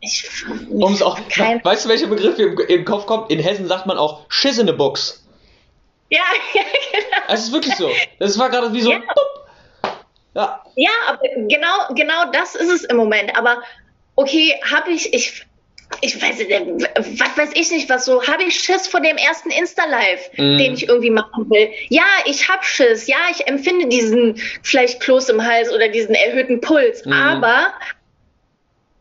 ich, 0.00 0.28
Um's 0.70 1.02
auch, 1.02 1.18
kein... 1.28 1.64
Weißt 1.64 1.84
du, 1.84 1.88
welcher 1.88 2.06
Begriff 2.06 2.38
im, 2.38 2.58
im 2.58 2.84
Kopf 2.84 3.06
kommt? 3.06 3.30
In 3.30 3.38
Hessen 3.38 3.66
sagt 3.66 3.86
man 3.86 3.98
auch 3.98 4.22
Schiss 4.28 4.58
in 4.58 4.68
a 4.68 4.72
Box. 4.72 5.24
Ja, 6.10 6.20
ja, 6.54 6.62
genau. 6.92 7.34
Es 7.34 7.44
ist 7.44 7.52
wirklich 7.52 7.74
so. 7.74 7.90
Das 8.18 8.38
war 8.38 8.50
gerade 8.50 8.72
wie 8.72 8.80
so. 8.80 8.92
Ja. 8.92 9.02
ja. 10.34 10.64
ja, 10.76 10.90
aber 11.08 11.20
genau, 11.48 11.94
genau 11.94 12.30
das 12.32 12.54
ist 12.54 12.70
es 12.70 12.84
im 12.84 12.96
Moment. 12.96 13.36
Aber 13.36 13.62
okay, 14.14 14.54
habe 14.70 14.92
ich, 14.92 15.12
ich, 15.12 15.44
ich 16.00 16.22
weiß 16.22 16.38
nicht, 16.38 16.50
was 17.20 17.36
weiß 17.36 17.50
ich 17.54 17.70
nicht, 17.70 17.88
was 17.88 18.04
so, 18.04 18.22
habe 18.26 18.44
ich 18.44 18.58
Schiss 18.58 18.86
vor 18.86 19.00
dem 19.00 19.16
ersten 19.16 19.50
Insta-Live, 19.50 20.30
mm. 20.36 20.58
den 20.58 20.74
ich 20.74 20.88
irgendwie 20.88 21.10
machen 21.10 21.50
will? 21.50 21.70
Ja, 21.88 22.06
ich 22.26 22.48
habe 22.48 22.64
Schiss. 22.64 23.06
Ja, 23.06 23.16
ich 23.30 23.46
empfinde 23.46 23.88
diesen 23.88 24.40
vielleicht 24.62 25.00
Kloß 25.00 25.28
im 25.30 25.44
Hals 25.44 25.72
oder 25.72 25.88
diesen 25.88 26.14
erhöhten 26.14 26.60
Puls. 26.60 27.04
Mm. 27.04 27.12
Aber 27.12 27.72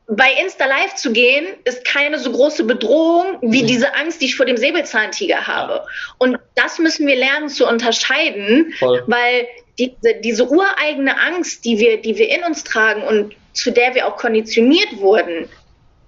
bei 0.07 0.27
Insta 0.41 0.65
Live 0.65 0.95
zu 0.95 1.11
gehen, 1.11 1.47
ist 1.63 1.83
keine 1.83 2.19
so 2.19 2.31
große 2.31 2.63
Bedrohung 2.63 3.39
wie 3.41 3.63
mhm. 3.63 3.67
diese 3.67 3.95
Angst, 3.95 4.21
die 4.21 4.25
ich 4.25 4.35
vor 4.35 4.45
dem 4.45 4.57
Säbelzahntiger 4.57 5.47
habe. 5.47 5.83
Und 6.19 6.37
das 6.55 6.77
müssen 6.79 7.07
wir 7.07 7.15
lernen 7.15 7.49
zu 7.49 7.67
unterscheiden, 7.67 8.73
Voll. 8.77 9.03
weil 9.07 9.47
diese, 9.79 10.15
diese 10.23 10.47
ureigene 10.47 11.19
Angst, 11.19 11.65
die 11.65 11.79
wir, 11.79 11.97
die 11.97 12.17
wir 12.17 12.29
in 12.29 12.43
uns 12.43 12.63
tragen 12.63 13.01
und 13.03 13.35
zu 13.53 13.71
der 13.71 13.95
wir 13.95 14.07
auch 14.07 14.17
konditioniert 14.17 14.97
wurden, 14.97 15.49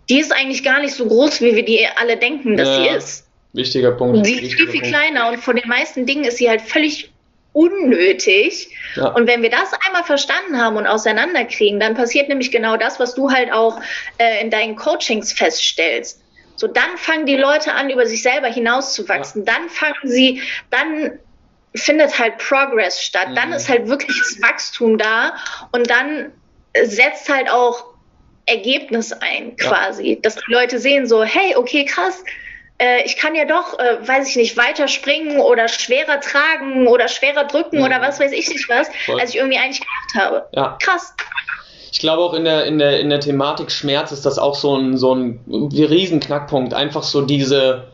die 0.09 0.19
ist 0.19 0.31
eigentlich 0.31 0.63
gar 0.63 0.79
nicht 0.79 0.93
so 0.93 1.07
groß, 1.07 1.41
wie 1.41 1.55
wir 1.55 1.65
die 1.65 1.85
alle 1.95 2.17
denken, 2.17 2.55
dass 2.55 2.67
ja, 2.67 2.83
sie 2.83 2.97
ist. 2.97 3.27
Wichtiger 3.53 3.91
Punkt. 3.91 4.25
Die 4.25 4.45
ist 4.45 4.53
viel, 4.53 4.69
viel 4.69 4.81
kleiner 4.81 5.29
und 5.29 5.39
von 5.39 5.55
den 5.55 5.67
meisten 5.67 6.05
Dingen 6.05 6.23
ist 6.23 6.37
sie 6.37 6.49
halt 6.49 6.61
völlig 6.61 7.11
unnötig. 7.57 8.69
Ja. 8.95 9.07
Und 9.07 9.27
wenn 9.27 9.41
wir 9.41 9.49
das 9.49 9.71
einmal 9.85 10.03
verstanden 10.03 10.61
haben 10.61 10.77
und 10.77 10.85
auseinanderkriegen, 10.85 11.79
dann 11.79 11.95
passiert 11.95 12.29
nämlich 12.29 12.51
genau 12.51 12.77
das, 12.77 12.99
was 12.99 13.15
du 13.15 13.31
halt 13.31 13.51
auch 13.51 13.81
äh, 14.19 14.41
in 14.41 14.51
deinen 14.51 14.75
Coachings 14.75 15.33
feststellst. 15.33 16.21
So, 16.55 16.67
dann 16.67 16.97
fangen 16.97 17.25
die 17.25 17.35
Leute 17.35 17.73
an, 17.73 17.89
über 17.89 18.05
sich 18.05 18.21
selber 18.21 18.47
hinauszuwachsen. 18.47 19.43
Ja. 19.43 19.53
Dann 19.53 19.69
fangen 19.69 19.95
sie, 20.03 20.41
dann 20.69 21.17
findet 21.73 22.17
halt 22.19 22.37
Progress 22.37 23.01
statt. 23.01 23.29
Mhm. 23.29 23.35
Dann 23.35 23.53
ist 23.53 23.67
halt 23.67 23.87
wirkliches 23.87 24.39
Wachstum 24.41 24.99
da 24.99 25.35
und 25.71 25.89
dann 25.89 26.31
setzt 26.83 27.27
halt 27.27 27.49
auch 27.49 27.85
Ergebnis 28.45 29.13
ein, 29.13 29.57
quasi. 29.57 30.13
Ja. 30.13 30.19
Dass 30.21 30.35
die 30.35 30.51
Leute 30.51 30.77
sehen 30.77 31.07
so, 31.07 31.23
hey, 31.23 31.55
okay, 31.55 31.85
krass, 31.85 32.23
äh, 32.79 33.03
ich 33.05 33.17
kann 33.17 33.35
ja 33.35 33.45
doch, 33.45 33.77
äh, 33.79 34.07
weiß 34.07 34.29
ich 34.29 34.35
nicht, 34.35 34.57
weiter 34.57 34.87
springen 34.87 35.39
oder 35.39 35.67
schwerer 35.67 36.19
tragen 36.19 36.87
oder 36.87 37.07
schwerer 37.07 37.45
drücken 37.45 37.77
mhm. 37.77 37.85
oder 37.85 38.01
was 38.01 38.19
weiß 38.19 38.31
ich 38.31 38.49
nicht 38.49 38.69
was, 38.69 38.89
Voll. 39.05 39.19
als 39.19 39.31
ich 39.31 39.37
irgendwie 39.37 39.57
eigentlich 39.57 39.81
gedacht 39.81 40.25
habe. 40.25 40.45
Ja. 40.53 40.77
Krass. 40.81 41.13
Ich 41.91 41.99
glaube 41.99 42.21
auch 42.21 42.33
in 42.33 42.43
der, 42.43 42.65
in 42.65 42.77
der, 42.77 42.99
in 42.99 43.09
der 43.09 43.19
Thematik 43.19 43.71
Schmerz 43.71 44.11
ist 44.11 44.25
das 44.25 44.37
auch 44.37 44.55
so 44.55 44.75
ein, 44.75 44.97
so 44.97 45.15
ein 45.15 45.39
Riesenknackpunkt. 45.47 46.73
Einfach 46.73 47.03
so 47.03 47.21
diese, 47.21 47.87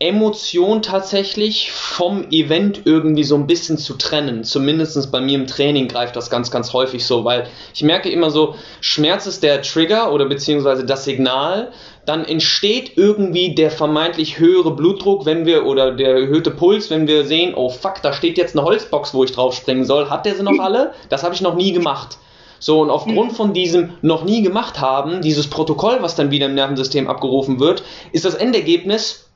Emotion 0.00 0.82
tatsächlich 0.82 1.70
vom 1.70 2.28
Event 2.30 2.82
irgendwie 2.84 3.22
so 3.22 3.36
ein 3.36 3.46
bisschen 3.46 3.78
zu 3.78 3.94
trennen. 3.94 4.42
Zumindest 4.42 5.10
bei 5.12 5.20
mir 5.20 5.36
im 5.36 5.46
Training 5.46 5.86
greift 5.86 6.16
das 6.16 6.30
ganz, 6.30 6.50
ganz 6.50 6.72
häufig 6.72 7.06
so, 7.06 7.24
weil 7.24 7.46
ich 7.72 7.82
merke 7.82 8.10
immer 8.10 8.30
so, 8.30 8.56
Schmerz 8.80 9.26
ist 9.26 9.44
der 9.44 9.62
Trigger 9.62 10.12
oder 10.12 10.26
beziehungsweise 10.26 10.84
das 10.84 11.04
Signal. 11.04 11.70
Dann 12.06 12.24
entsteht 12.24 12.96
irgendwie 12.96 13.54
der 13.54 13.70
vermeintlich 13.70 14.38
höhere 14.38 14.72
Blutdruck, 14.72 15.24
wenn 15.24 15.46
wir, 15.46 15.64
oder 15.66 15.92
der 15.92 16.10
erhöhte 16.16 16.50
Puls, 16.50 16.90
wenn 16.90 17.06
wir 17.06 17.24
sehen, 17.24 17.54
oh 17.54 17.70
fuck, 17.70 18.02
da 18.02 18.12
steht 18.12 18.36
jetzt 18.38 18.56
eine 18.56 18.64
Holzbox, 18.64 19.14
wo 19.14 19.24
ich 19.24 19.32
drauf 19.32 19.54
springen 19.54 19.84
soll. 19.84 20.10
Hat 20.10 20.26
der 20.26 20.34
sie 20.34 20.42
noch 20.42 20.58
alle? 20.58 20.92
Das 21.08 21.22
habe 21.22 21.34
ich 21.34 21.40
noch 21.40 21.54
nie 21.54 21.72
gemacht. 21.72 22.18
So, 22.58 22.80
und 22.80 22.90
aufgrund 22.90 23.34
von 23.34 23.52
diesem 23.52 23.90
noch 24.00 24.24
nie 24.24 24.42
gemacht 24.42 24.80
haben, 24.80 25.20
dieses 25.20 25.48
Protokoll, 25.48 25.98
was 26.00 26.14
dann 26.14 26.30
wieder 26.30 26.46
im 26.46 26.54
Nervensystem 26.54 27.08
abgerufen 27.08 27.60
wird, 27.60 27.82
ist 28.12 28.24
das 28.24 28.34
Endergebnis, 28.34 29.28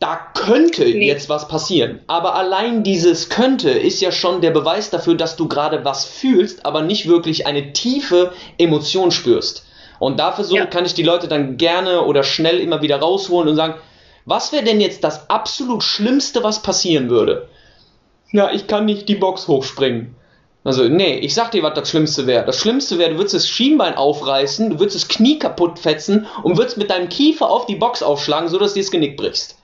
da 0.00 0.20
könnte 0.34 0.84
nee. 0.84 1.06
jetzt 1.06 1.28
was 1.28 1.48
passieren. 1.48 2.00
Aber 2.06 2.36
allein 2.36 2.84
dieses 2.84 3.28
könnte 3.28 3.70
ist 3.70 4.00
ja 4.00 4.12
schon 4.12 4.40
der 4.40 4.52
Beweis 4.52 4.90
dafür, 4.90 5.16
dass 5.16 5.36
du 5.36 5.48
gerade 5.48 5.84
was 5.84 6.04
fühlst, 6.04 6.64
aber 6.64 6.82
nicht 6.82 7.08
wirklich 7.08 7.46
eine 7.46 7.72
tiefe 7.72 8.32
Emotion 8.58 9.10
spürst. 9.10 9.64
Und 9.98 10.20
dafür 10.20 10.44
so 10.44 10.56
ja. 10.56 10.66
kann 10.66 10.86
ich 10.86 10.94
die 10.94 11.02
Leute 11.02 11.28
dann 11.28 11.56
gerne 11.56 12.04
oder 12.04 12.22
schnell 12.22 12.60
immer 12.60 12.82
wieder 12.82 12.98
rausholen 12.98 13.48
und 13.48 13.56
sagen, 13.56 13.74
was 14.24 14.52
wäre 14.52 14.64
denn 14.64 14.80
jetzt 14.80 15.04
das 15.04 15.30
absolut 15.30 15.82
Schlimmste, 15.82 16.42
was 16.42 16.62
passieren 16.62 17.08
würde? 17.08 17.48
Ja, 18.30 18.50
ich 18.52 18.66
kann 18.66 18.84
nicht 18.84 19.08
die 19.08 19.14
Box 19.14 19.48
hochspringen. 19.48 20.14
Also, 20.64 20.84
nee, 20.86 21.16
ich 21.18 21.32
sag 21.32 21.50
dir, 21.52 21.62
was 21.62 21.74
das 21.74 21.88
Schlimmste 21.88 22.26
wäre. 22.26 22.44
Das 22.44 22.58
Schlimmste 22.58 22.98
wäre, 22.98 23.12
du 23.12 23.16
würdest 23.16 23.34
das 23.34 23.48
Schienbein 23.48 23.96
aufreißen, 23.96 24.70
du 24.70 24.78
würdest 24.78 24.96
das 24.96 25.08
Knie 25.08 25.38
kaputt 25.38 25.78
fetzen 25.78 26.26
und 26.42 26.58
würdest 26.58 26.76
mit 26.76 26.90
deinem 26.90 27.08
Kiefer 27.08 27.48
auf 27.48 27.64
die 27.64 27.76
Box 27.76 28.02
aufschlagen, 28.02 28.50
sodass 28.50 28.74
du 28.74 28.80
das 28.80 28.90
Genick 28.90 29.16
brichst. 29.16 29.56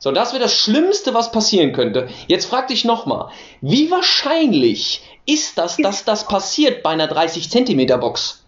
So, 0.00 0.10
das 0.10 0.32
wäre 0.32 0.42
das 0.42 0.54
Schlimmste, 0.54 1.14
was 1.14 1.32
passieren 1.32 1.72
könnte. 1.72 2.08
Jetzt 2.26 2.46
frag 2.46 2.68
dich 2.68 2.84
nochmal, 2.84 3.28
wie 3.60 3.90
wahrscheinlich 3.90 5.02
ist 5.26 5.58
das, 5.58 5.76
dass 5.76 6.04
das 6.04 6.26
passiert 6.26 6.82
bei 6.82 6.90
einer 6.90 7.06
30 7.06 7.50
Zentimeter 7.50 7.98
Box? 7.98 8.42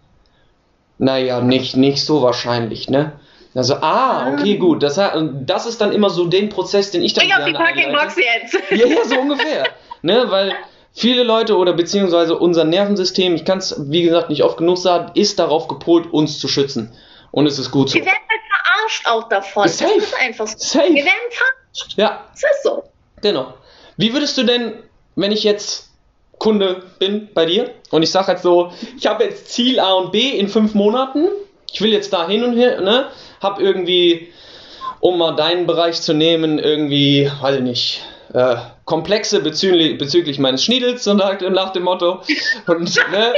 Naja, 1.01 1.41
nicht, 1.41 1.77
nicht 1.77 2.05
so 2.05 2.21
wahrscheinlich, 2.21 2.91
ne? 2.91 3.13
Also, 3.55 3.77
ah, 3.77 4.31
okay, 4.33 4.59
gut. 4.59 4.83
Das, 4.83 5.01
das 5.47 5.67
ist 5.67 5.81
dann 5.81 5.93
immer 5.93 6.11
so 6.11 6.27
den 6.27 6.51
Prozess, 6.51 6.91
den 6.91 7.03
ich 7.03 7.15
dann 7.15 7.27
Bring 7.27 7.39
auf 7.39 7.45
die 7.47 7.53
Parkingbox 7.55 8.17
jetzt! 8.17 8.59
Ja, 8.71 8.87
ja, 8.87 9.05
so 9.05 9.19
ungefähr. 9.19 9.65
ne, 10.03 10.27
weil 10.29 10.55
viele 10.93 11.23
Leute 11.23 11.57
oder 11.57 11.73
beziehungsweise 11.73 12.39
unser 12.39 12.65
Nervensystem, 12.65 13.35
ich 13.35 13.47
kann 13.47 13.59
es 13.59 13.75
wie 13.91 14.03
gesagt 14.03 14.29
nicht 14.29 14.45
oft 14.45 14.59
genug 14.59 14.77
sagen, 14.77 15.13
ist 15.15 15.39
darauf 15.39 15.69
gepolt, 15.69 16.13
uns 16.13 16.39
zu 16.39 16.49
schützen. 16.49 16.93
Und 17.31 17.47
es 17.47 17.59
ist 17.59 17.71
gut 17.71 17.89
so. 17.89 17.95
Wir 17.95 18.05
werden 18.05 18.19
halt 18.29 18.41
verarscht 18.51 19.07
auch 19.09 19.29
davon. 19.31 19.69
Safe. 19.69 19.95
Das 19.97 20.05
ist 20.05 20.21
einfach 20.21 20.47
so. 20.47 20.59
Safe. 20.59 20.89
Wir 20.89 21.05
werden 21.05 21.31
verarscht. 21.31 21.97
Ja. 21.97 22.27
Das 22.33 22.43
ist 22.43 22.63
so. 22.63 22.85
Genau. 23.23 23.55
Wie 23.97 24.13
würdest 24.13 24.37
du 24.37 24.43
denn, 24.43 24.75
wenn 25.17 25.33
ich 25.33 25.45
jetzt 25.45 25.90
Kunde 26.41 26.83
bin 26.99 27.29
bei 27.33 27.47
dir 27.47 27.71
und 27.91 28.03
ich 28.03 28.11
sage 28.11 28.33
jetzt 28.33 28.43
so, 28.43 28.73
ich 28.99 29.07
habe 29.07 29.25
jetzt 29.25 29.53
Ziel 29.53 29.79
A 29.79 29.93
und 29.93 30.11
B 30.11 30.31
in 30.31 30.49
fünf 30.49 30.75
Monaten, 30.75 31.29
ich 31.73 31.81
will 31.81 31.93
jetzt 31.93 32.13
da 32.13 32.27
hin 32.27 32.43
und 32.43 32.57
her, 32.57 32.81
ne, 32.81 33.07
hab 33.41 33.61
irgendwie, 33.61 34.33
um 34.99 35.19
mal 35.19 35.37
deinen 35.37 35.67
Bereich 35.67 36.01
zu 36.03 36.15
nehmen, 36.15 36.59
irgendwie, 36.59 37.31
weiß 37.41 37.57
ich 37.57 37.63
nicht, 37.63 38.03
äh, 38.33 38.57
Komplexe 38.85 39.41
bezüglich, 39.41 39.99
bezüglich 39.99 40.39
meines 40.39 40.65
Schniedels, 40.65 41.05
so 41.05 41.15
nach, 41.15 41.41
nach 41.41 41.71
dem 41.71 41.85
Motto. 41.85 42.23
Und 42.67 42.95
ne, 43.11 43.35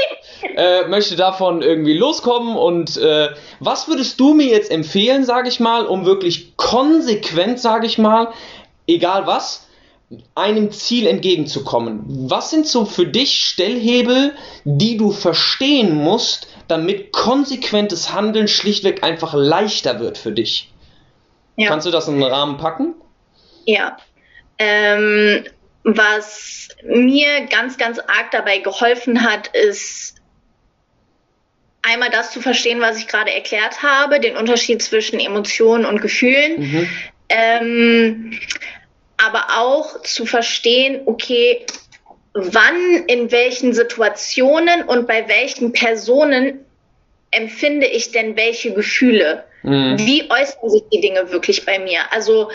äh, 0.56 0.86
möchte 0.86 1.16
davon 1.16 1.62
irgendwie 1.62 1.96
loskommen. 1.96 2.56
Und 2.56 2.96
äh, 2.96 3.30
was 3.60 3.88
würdest 3.88 4.20
du 4.20 4.34
mir 4.34 4.46
jetzt 4.46 4.70
empfehlen, 4.70 5.24
sage 5.24 5.48
ich 5.48 5.60
mal, 5.60 5.86
um 5.86 6.06
wirklich 6.06 6.56
konsequent, 6.56 7.58
sage 7.58 7.86
ich 7.86 7.98
mal, 7.98 8.28
egal 8.86 9.26
was, 9.26 9.66
einem 10.34 10.70
Ziel 10.70 11.06
entgegenzukommen? 11.06 12.04
Was 12.30 12.50
sind 12.50 12.66
so 12.66 12.84
für 12.84 13.06
dich 13.06 13.44
Stellhebel, 13.44 14.34
die 14.64 14.96
du 14.96 15.10
verstehen 15.10 15.94
musst, 15.94 16.48
damit 16.68 17.12
konsequentes 17.12 18.12
Handeln 18.12 18.48
schlichtweg 18.48 19.02
einfach 19.02 19.34
leichter 19.34 20.00
wird 20.00 20.18
für 20.18 20.32
dich? 20.32 20.72
Ja. 21.56 21.68
Kannst 21.68 21.86
du 21.86 21.90
das 21.90 22.08
in 22.08 22.14
den 22.14 22.24
Rahmen 22.24 22.56
packen? 22.56 22.94
Ja, 23.64 23.96
ähm, 24.58 25.44
was 25.84 26.68
mir 26.84 27.46
ganz, 27.46 27.76
ganz 27.78 27.98
arg 27.98 28.30
dabei 28.30 28.58
geholfen 28.58 29.22
hat, 29.22 29.48
ist 29.48 30.16
einmal 31.82 32.10
das 32.10 32.30
zu 32.30 32.40
verstehen, 32.40 32.80
was 32.80 32.98
ich 32.98 33.08
gerade 33.08 33.32
erklärt 33.32 33.82
habe, 33.82 34.20
den 34.20 34.36
Unterschied 34.36 34.82
zwischen 34.82 35.18
Emotionen 35.18 35.84
und 35.84 36.00
Gefühlen. 36.00 36.60
Mhm. 36.60 36.88
Ähm, 37.28 38.38
aber 39.24 39.58
auch 39.58 40.02
zu 40.02 40.26
verstehen, 40.26 41.02
okay, 41.06 41.64
wann, 42.34 43.04
in 43.06 43.30
welchen 43.30 43.72
Situationen 43.72 44.82
und 44.82 45.06
bei 45.06 45.28
welchen 45.28 45.72
Personen 45.72 46.64
empfinde 47.30 47.86
ich 47.86 48.12
denn 48.12 48.36
welche 48.36 48.72
Gefühle? 48.74 49.44
Mhm. 49.62 49.98
Wie 49.98 50.30
äußern 50.30 50.70
sich 50.70 50.82
die 50.92 51.00
Dinge 51.00 51.30
wirklich 51.30 51.64
bei 51.64 51.78
mir? 51.78 52.00
Also 52.10 52.50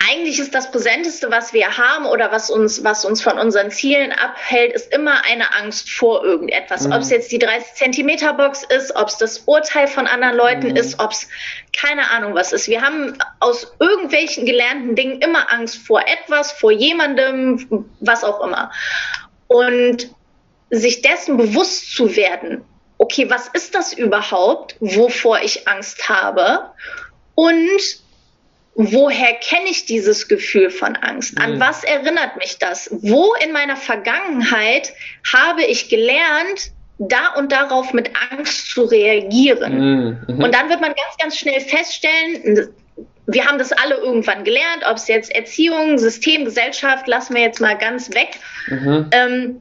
eigentlich 0.00 0.38
ist 0.38 0.54
das 0.54 0.70
Präsenteste, 0.70 1.30
was 1.30 1.52
wir 1.52 1.76
haben 1.76 2.06
oder 2.06 2.30
was 2.30 2.50
uns, 2.50 2.84
was 2.84 3.04
uns 3.04 3.20
von 3.20 3.36
unseren 3.36 3.70
Zielen 3.70 4.12
abhält, 4.12 4.72
ist 4.72 4.92
immer 4.94 5.24
eine 5.24 5.52
Angst 5.54 5.90
vor 5.90 6.24
irgendetwas. 6.24 6.86
Mhm. 6.86 6.92
Ob 6.92 7.00
es 7.00 7.10
jetzt 7.10 7.32
die 7.32 7.38
30 7.38 7.74
Zentimeter 7.74 8.32
Box 8.34 8.62
ist, 8.62 8.94
ob 8.94 9.08
es 9.08 9.18
das 9.18 9.40
Urteil 9.40 9.88
von 9.88 10.06
anderen 10.06 10.36
Leuten 10.36 10.68
mhm. 10.68 10.76
ist, 10.76 11.00
ob 11.00 11.10
es 11.10 11.28
keine 11.76 12.10
Ahnung 12.10 12.34
was 12.34 12.52
ist. 12.52 12.68
Wir 12.68 12.80
haben 12.80 13.18
aus 13.40 13.74
irgendwelchen 13.80 14.46
gelernten 14.46 14.94
Dingen 14.94 15.20
immer 15.20 15.52
Angst 15.52 15.78
vor 15.78 16.00
etwas, 16.02 16.52
vor 16.52 16.70
jemandem, 16.70 17.88
was 17.98 18.22
auch 18.22 18.40
immer. 18.40 18.70
Und 19.48 20.14
sich 20.70 21.02
dessen 21.02 21.36
bewusst 21.36 21.94
zu 21.96 22.14
werden, 22.14 22.64
okay, 22.98 23.28
was 23.28 23.48
ist 23.48 23.74
das 23.74 23.92
überhaupt, 23.92 24.76
wovor 24.78 25.40
ich 25.40 25.66
Angst 25.66 26.08
habe? 26.08 26.70
Und 27.34 27.80
woher 28.78 29.34
kenne 29.34 29.68
ich 29.68 29.86
dieses 29.86 30.28
Gefühl 30.28 30.70
von 30.70 30.94
Angst? 30.94 31.36
An 31.36 31.56
mhm. 31.56 31.60
was 31.60 31.82
erinnert 31.82 32.36
mich 32.36 32.58
das? 32.58 32.88
Wo 32.92 33.34
in 33.44 33.50
meiner 33.50 33.76
Vergangenheit 33.76 34.92
habe 35.32 35.64
ich 35.64 35.88
gelernt, 35.88 36.70
da 36.98 37.34
und 37.36 37.50
darauf 37.50 37.92
mit 37.92 38.12
Angst 38.30 38.70
zu 38.70 38.84
reagieren? 38.84 39.74
Mhm. 39.74 40.18
mhm. 40.28 40.44
Und 40.44 40.54
dann 40.54 40.68
wird 40.70 40.80
man 40.80 40.90
ganz, 40.90 41.16
ganz 41.18 41.36
schnell 41.36 41.60
feststellen, 41.60 42.68
wir 43.26 43.44
haben 43.44 43.58
das 43.58 43.72
alle 43.72 43.96
irgendwann 43.96 44.44
gelernt, 44.44 44.84
ob 44.88 44.96
es 44.96 45.08
jetzt 45.08 45.34
Erziehung, 45.34 45.98
System, 45.98 46.44
Gesellschaft, 46.44 47.06
lassen 47.08 47.34
wir 47.34 47.42
jetzt 47.42 47.60
mal 47.60 47.76
ganz 47.76 48.14
weg. 48.14 48.38
Mhm. 48.68 49.10
Ähm, 49.10 49.60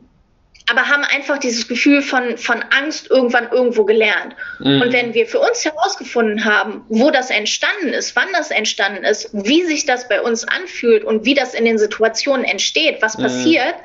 aber 0.69 0.87
haben 0.87 1.03
einfach 1.03 1.37
dieses 1.37 1.67
Gefühl 1.67 2.01
von, 2.01 2.37
von 2.37 2.63
Angst 2.77 3.09
irgendwann 3.09 3.49
irgendwo 3.51 3.85
gelernt. 3.85 4.35
Mhm. 4.59 4.81
Und 4.81 4.93
wenn 4.93 5.13
wir 5.13 5.25
für 5.25 5.39
uns 5.39 5.63
herausgefunden 5.63 6.43
haben, 6.43 6.85
wo 6.89 7.09
das 7.09 7.29
entstanden 7.29 7.89
ist, 7.89 8.15
wann 8.15 8.27
das 8.33 8.51
entstanden 8.51 9.03
ist, 9.03 9.29
wie 9.33 9.63
sich 9.63 9.85
das 9.85 10.09
bei 10.09 10.21
uns 10.21 10.45
anfühlt 10.45 11.03
und 11.05 11.25
wie 11.25 11.33
das 11.33 11.53
in 11.53 11.63
den 11.63 11.77
Situationen 11.77 12.43
entsteht, 12.43 13.01
was 13.01 13.17
mhm. 13.17 13.23
passiert, 13.23 13.75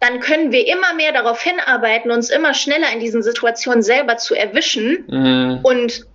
dann 0.00 0.20
können 0.20 0.50
wir 0.52 0.66
immer 0.66 0.94
mehr 0.94 1.12
darauf 1.12 1.42
hinarbeiten, 1.42 2.10
uns 2.10 2.30
immer 2.30 2.54
schneller 2.54 2.90
in 2.92 3.00
diesen 3.00 3.22
Situationen 3.22 3.82
selber 3.82 4.16
zu 4.16 4.34
erwischen 4.34 5.04
mhm. 5.06 5.60
und 5.62 6.06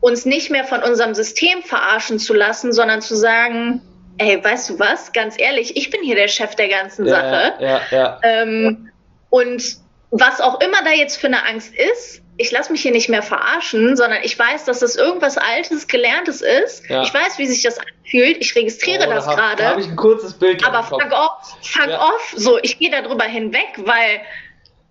uns 0.00 0.24
nicht 0.24 0.50
mehr 0.50 0.64
von 0.64 0.82
unserem 0.82 1.14
System 1.14 1.62
verarschen 1.62 2.18
zu 2.18 2.32
lassen, 2.32 2.72
sondern 2.72 3.02
zu 3.02 3.14
sagen, 3.14 3.82
ey, 4.16 4.42
weißt 4.42 4.70
du 4.70 4.78
was, 4.78 5.12
ganz 5.12 5.38
ehrlich, 5.38 5.76
ich 5.76 5.90
bin 5.90 6.02
hier 6.02 6.14
der 6.16 6.28
Chef 6.28 6.54
der 6.54 6.68
ganzen 6.68 7.06
ja, 7.06 7.14
Sache. 7.14 7.52
Ja, 7.58 7.80
ja, 7.90 8.20
ähm, 8.22 8.90
und 9.34 9.78
was 10.12 10.40
auch 10.40 10.60
immer 10.60 10.84
da 10.84 10.92
jetzt 10.92 11.16
für 11.16 11.26
eine 11.26 11.44
Angst 11.44 11.74
ist, 11.74 12.22
ich 12.36 12.52
lasse 12.52 12.70
mich 12.70 12.82
hier 12.82 12.92
nicht 12.92 13.08
mehr 13.08 13.22
verarschen, 13.22 13.96
sondern 13.96 14.20
ich 14.22 14.38
weiß, 14.38 14.64
dass 14.64 14.78
das 14.78 14.94
irgendwas 14.94 15.38
Altes, 15.38 15.88
Gelerntes 15.88 16.40
ist. 16.40 16.88
Ja. 16.88 17.02
Ich 17.02 17.12
weiß, 17.12 17.38
wie 17.38 17.46
sich 17.46 17.64
das 17.64 17.80
anfühlt. 17.80 18.36
Ich 18.38 18.54
registriere 18.54 19.08
oh, 19.08 19.10
das 19.10 19.26
gerade. 19.26 19.60
Da 19.60 19.70
habe 19.70 19.80
ich 19.80 19.88
ein 19.88 19.96
kurzes 19.96 20.34
Bild. 20.34 20.64
Aber 20.64 20.84
fuck 20.84 21.10
off, 21.10 21.56
fuck 21.62 21.88
ja. 21.88 22.00
off. 22.00 22.32
So, 22.36 22.60
ich 22.62 22.78
gehe 22.78 22.92
darüber 22.92 23.24
hinweg, 23.24 23.74
weil 23.78 24.20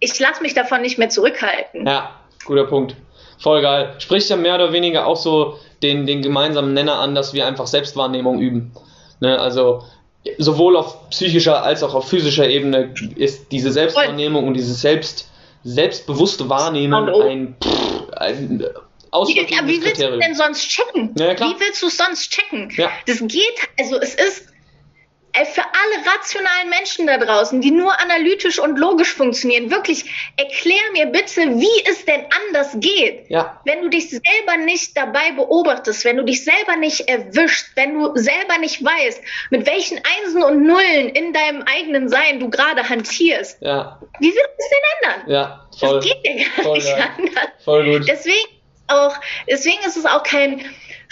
ich 0.02 0.20
lasse 0.20 0.42
mich 0.42 0.54
davon 0.54 0.82
nicht 0.82 0.98
mehr 0.98 1.08
zurückhalten. 1.08 1.88
Ja, 1.88 2.20
guter 2.44 2.66
Punkt. 2.66 2.98
Voll 3.40 3.62
geil. 3.62 3.96
Spricht 4.00 4.30
ja 4.30 4.36
mehr 4.36 4.56
oder 4.56 4.74
weniger 4.74 5.08
auch 5.08 5.16
so 5.16 5.58
den, 5.82 6.06
den 6.06 6.22
gemeinsamen 6.22 6.74
Nenner 6.74 7.00
an, 7.00 7.16
dass 7.16 7.34
wir 7.34 7.48
einfach 7.48 7.68
Selbstwahrnehmung 7.68 8.42
üben. 8.42 8.74
Ne? 9.22 9.40
Also 9.40 9.84
sowohl 10.38 10.78
auf 10.78 11.10
psychischer 11.10 11.64
als 11.64 11.84
auch 11.84 11.94
auf 11.94 12.10
physischer 12.10 12.48
Ebene 12.48 12.94
ist 13.16 13.52
diese 13.52 13.72
Selbstwahrnehmung 13.72 14.48
und 14.48 14.54
dieses 14.54 14.82
Selbst 14.82 15.30
selbstbewusste 15.64 16.50
Wahrnehmen 16.50 17.10
ein, 17.10 17.56
ein 18.18 18.66
ja, 19.14 19.68
wie 19.68 19.82
willst 19.84 20.02
du 20.02 20.18
denn 20.18 20.34
sonst 20.34 20.68
checken? 20.68 21.14
Ja, 21.18 21.40
wie 21.40 21.60
willst 21.60 21.84
du 21.84 21.88
es 21.88 21.98
sonst 21.98 22.32
checken? 22.32 22.72
Ja. 22.76 22.90
Das 23.06 23.20
geht, 23.20 23.54
also 23.80 23.98
es 23.98 24.16
ist 24.16 24.53
äh, 25.34 25.46
für 25.46 25.62
alle 25.62 26.16
rationalen 26.16 26.70
Menschen 26.70 27.08
da 27.08 27.18
draußen, 27.18 27.60
die 27.60 27.72
nur 27.72 28.00
analytisch 28.00 28.60
und 28.60 28.78
logisch 28.78 29.14
funktionieren, 29.14 29.72
wirklich, 29.72 30.34
erklär 30.38 30.82
mir 30.94 31.08
bitte, 31.08 31.60
wie 31.60 31.90
es 31.90 32.06
denn 32.06 32.26
anders 32.48 32.72
geht. 32.76 33.30
Ja. 33.30 33.60
Wenn 33.66 33.82
du 33.82 33.90
dich 33.90 34.10
selber 34.10 34.58
nicht 34.64 34.96
dabei 34.96 35.32
beobachtest, 35.32 36.06
wenn 36.06 36.18
du 36.18 36.24
dich 36.24 36.44
selber 36.44 36.76
nicht 36.76 37.08
erwischst, 37.10 37.72
wenn 37.76 37.94
du 37.96 38.12
selber 38.16 38.58
nicht 38.60 38.84
weißt, 38.84 39.22
mit 39.50 39.66
welchen 39.66 40.00
Einsen 40.20 40.44
und 40.44 40.64
Nullen 40.64 41.10
in 41.10 41.34
deinem 41.34 41.64
eigenen 41.64 42.10
Sein 42.10 42.40
du 42.40 42.50
gerade 42.50 42.88
hantierst. 42.88 43.58
Ja. 43.62 44.00
Wie 44.20 44.34
wird 44.34 44.50
es 44.58 44.70
denn 44.70 45.12
ändern? 45.12 45.32
Ja, 45.32 45.68
voll. 45.80 45.96
Das 45.96 46.06
geht 46.06 46.18
ja 46.24 46.46
gar 46.56 46.64
voll, 46.64 46.78
nicht 46.78 46.88
ja. 46.88 47.10
anders. 47.18 47.48
Voll 47.64 47.92
gut. 47.92 48.08
Deswegen 48.08 48.64
auch, 48.88 49.16
deswegen 49.50 49.80
ist 49.86 49.98
es 49.98 50.06
auch 50.06 50.24
kein, 50.24 50.62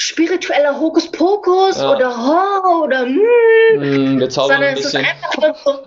spiritueller 0.01 0.79
Hokuspokus 0.79 1.77
ja. 1.77 1.91
oder 1.91 2.17
ho 2.17 2.83
oder 2.83 3.05
mm, 3.05 4.17
mm 4.17 4.29
sondern 4.29 4.63
ein 4.63 4.77
es 4.77 4.85
ist 4.85 4.95
einfach 4.95 5.55
so 5.63 5.79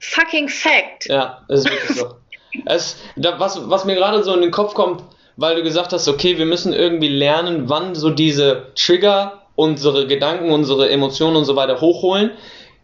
fucking 0.00 0.48
Fact. 0.48 1.06
Ja, 1.06 1.42
das 1.48 1.60
ist 1.60 1.70
wirklich 1.70 1.98
so. 1.98 2.16
es, 2.66 2.96
da, 3.16 3.38
was, 3.38 3.70
was 3.70 3.84
mir 3.84 3.94
gerade 3.94 4.24
so 4.24 4.34
in 4.34 4.40
den 4.40 4.50
Kopf 4.50 4.74
kommt, 4.74 5.04
weil 5.36 5.54
du 5.54 5.62
gesagt 5.62 5.92
hast, 5.92 6.08
okay, 6.08 6.36
wir 6.38 6.46
müssen 6.46 6.72
irgendwie 6.72 7.08
lernen, 7.08 7.68
wann 7.68 7.94
so 7.94 8.10
diese 8.10 8.72
Trigger 8.74 9.42
unsere 9.54 10.06
Gedanken, 10.08 10.50
unsere 10.50 10.90
Emotionen 10.90 11.36
und 11.36 11.44
so 11.44 11.54
weiter 11.54 11.80
hochholen. 11.80 12.32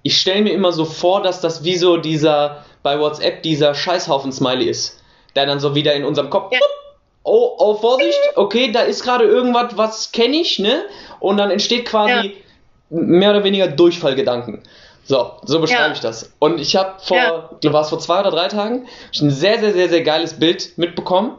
Ich 0.02 0.18
stelle 0.18 0.42
mir 0.42 0.52
immer 0.52 0.72
so 0.72 0.84
vor, 0.84 1.22
dass 1.22 1.40
das 1.40 1.64
wie 1.64 1.76
so 1.76 1.96
dieser 1.96 2.64
bei 2.82 3.00
WhatsApp 3.00 3.42
dieser 3.42 3.74
Scheißhaufen-Smiley 3.74 4.68
ist, 4.68 5.00
der 5.34 5.46
dann 5.46 5.58
so 5.58 5.74
wieder 5.74 5.94
in 5.94 6.04
unserem 6.04 6.30
Kopf 6.30 6.52
ja 6.52 6.60
oh, 7.24 7.54
oh, 7.58 7.74
Vorsicht, 7.74 8.18
okay, 8.36 8.70
da 8.70 8.82
ist 8.82 9.02
gerade 9.02 9.24
irgendwas, 9.24 9.76
was 9.76 10.12
kenne 10.12 10.36
ich, 10.36 10.58
ne? 10.58 10.84
Und 11.18 11.38
dann 11.38 11.50
entsteht 11.50 11.86
quasi 11.86 12.28
ja. 12.28 12.32
mehr 12.90 13.30
oder 13.30 13.42
weniger 13.42 13.66
Durchfallgedanken. 13.66 14.62
So, 15.06 15.32
so 15.44 15.60
beschreibe 15.60 15.88
ja. 15.88 15.92
ich 15.92 16.00
das. 16.00 16.32
Und 16.38 16.58
ich 16.58 16.76
habe 16.76 16.94
vor, 16.98 17.16
ja. 17.16 17.50
du 17.60 17.72
warst 17.74 17.90
vor 17.90 17.98
zwei 17.98 18.20
oder 18.20 18.30
drei 18.30 18.48
Tagen, 18.48 18.86
ein 19.20 19.30
sehr, 19.30 19.58
sehr, 19.58 19.74
sehr, 19.74 19.90
sehr 19.90 20.02
geiles 20.02 20.38
Bild 20.38 20.78
mitbekommen. 20.78 21.32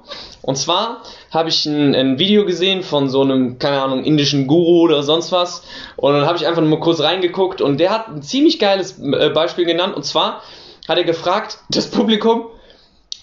Und 0.44 0.58
zwar 0.58 1.02
habe 1.32 1.50
ich 1.50 1.66
ein, 1.66 1.96
ein, 1.96 2.20
Video 2.20 2.46
gesehen 2.46 2.84
von 2.84 3.10
so 3.10 3.22
einem, 3.22 3.58
keine 3.58 3.82
Ahnung, 3.82 4.04
indischen 4.04 4.46
Guru 4.46 4.82
oder 4.82 5.02
sonst 5.02 5.32
was. 5.32 5.64
Und 5.96 6.14
dann 6.14 6.28
habe 6.28 6.38
ich 6.38 6.46
einfach 6.46 6.62
nur 6.62 6.70
mal 6.70 6.80
kurz 6.80 7.00
reingeguckt 7.00 7.62
und 7.62 7.80
der 7.80 7.90
hat 7.90 8.08
ein 8.08 8.22
ziemlich 8.22 8.60
geiles 8.60 9.00
äh, 9.00 9.30
Beispiel 9.30 9.66
genannt. 9.66 9.96
Und 9.96 10.06
zwar 10.06 10.44
hat 10.88 10.98
er 11.00 11.04
gefragt, 11.04 11.58
das 11.70 11.90
Publikum, 11.90 12.46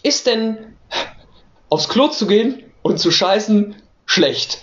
ist 0.03 0.27
denn 0.27 0.72
aufs 1.73 1.89
Klo 1.89 2.09
zu 2.09 2.27
gehen 2.27 2.71
und 2.83 2.99
zu 2.99 3.11
scheißen 3.11 3.75
schlecht. 4.05 4.59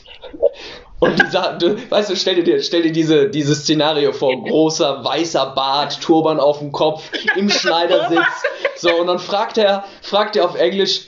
Und 0.99 1.19
dieser, 1.19 1.53
du, 1.53 1.75
weißt 1.89 2.11
du, 2.11 2.15
stell 2.15 2.43
dir, 2.43 2.61
stell 2.61 2.83
dir 2.83 2.91
diese, 2.91 3.29
dieses 3.29 3.63
Szenario 3.63 4.11
vor, 4.11 4.43
großer 4.43 5.03
weißer 5.03 5.47
Bart, 5.55 5.99
Turban 6.01 6.39
auf 6.39 6.59
dem 6.59 6.71
Kopf, 6.71 7.09
im 7.35 7.49
Schneidersitz. 7.49 8.27
So, 8.75 8.93
und 8.93 9.07
dann 9.07 9.17
fragt 9.17 9.57
er, 9.57 9.85
fragt 10.03 10.35
er 10.35 10.45
auf 10.45 10.55
Englisch, 10.55 11.07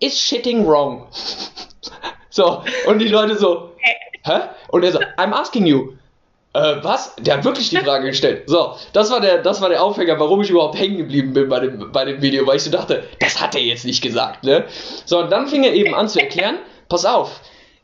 is 0.00 0.18
shitting 0.18 0.66
wrong? 0.66 1.06
So, 2.30 2.62
und 2.86 2.98
die 2.98 3.08
Leute 3.08 3.36
so, 3.36 3.72
hä? 4.24 4.40
Und 4.68 4.82
er 4.82 4.92
so, 4.92 5.00
I'm 5.18 5.34
asking 5.34 5.66
you, 5.66 5.92
äh, 6.54 6.76
was? 6.82 7.14
Der 7.16 7.38
hat 7.38 7.44
wirklich 7.44 7.70
die 7.70 7.76
Frage 7.84 8.08
gestellt. 8.08 8.44
So, 8.46 8.76
das 8.92 9.10
war 9.10 9.20
der, 9.20 9.38
das 9.38 9.60
war 9.60 9.68
der 9.68 9.82
Aufhänger, 9.82 10.18
warum 10.18 10.40
ich 10.42 10.50
überhaupt 10.50 10.78
hängen 10.78 10.98
geblieben 10.98 11.32
bin 11.32 11.48
bei 11.48 11.60
dem, 11.60 11.92
bei 11.92 12.04
dem 12.04 12.20
Video, 12.20 12.46
weil 12.46 12.56
ich 12.56 12.62
so 12.62 12.70
dachte, 12.70 13.04
das 13.20 13.40
hat 13.40 13.54
er 13.54 13.62
jetzt 13.62 13.84
nicht 13.84 14.02
gesagt, 14.02 14.44
ne? 14.44 14.66
So, 15.04 15.18
und 15.20 15.30
dann 15.30 15.48
fing 15.48 15.64
er 15.64 15.72
eben 15.72 15.94
an 15.94 16.08
zu 16.08 16.20
erklären, 16.20 16.58
pass 16.88 17.04
auf, 17.04 17.40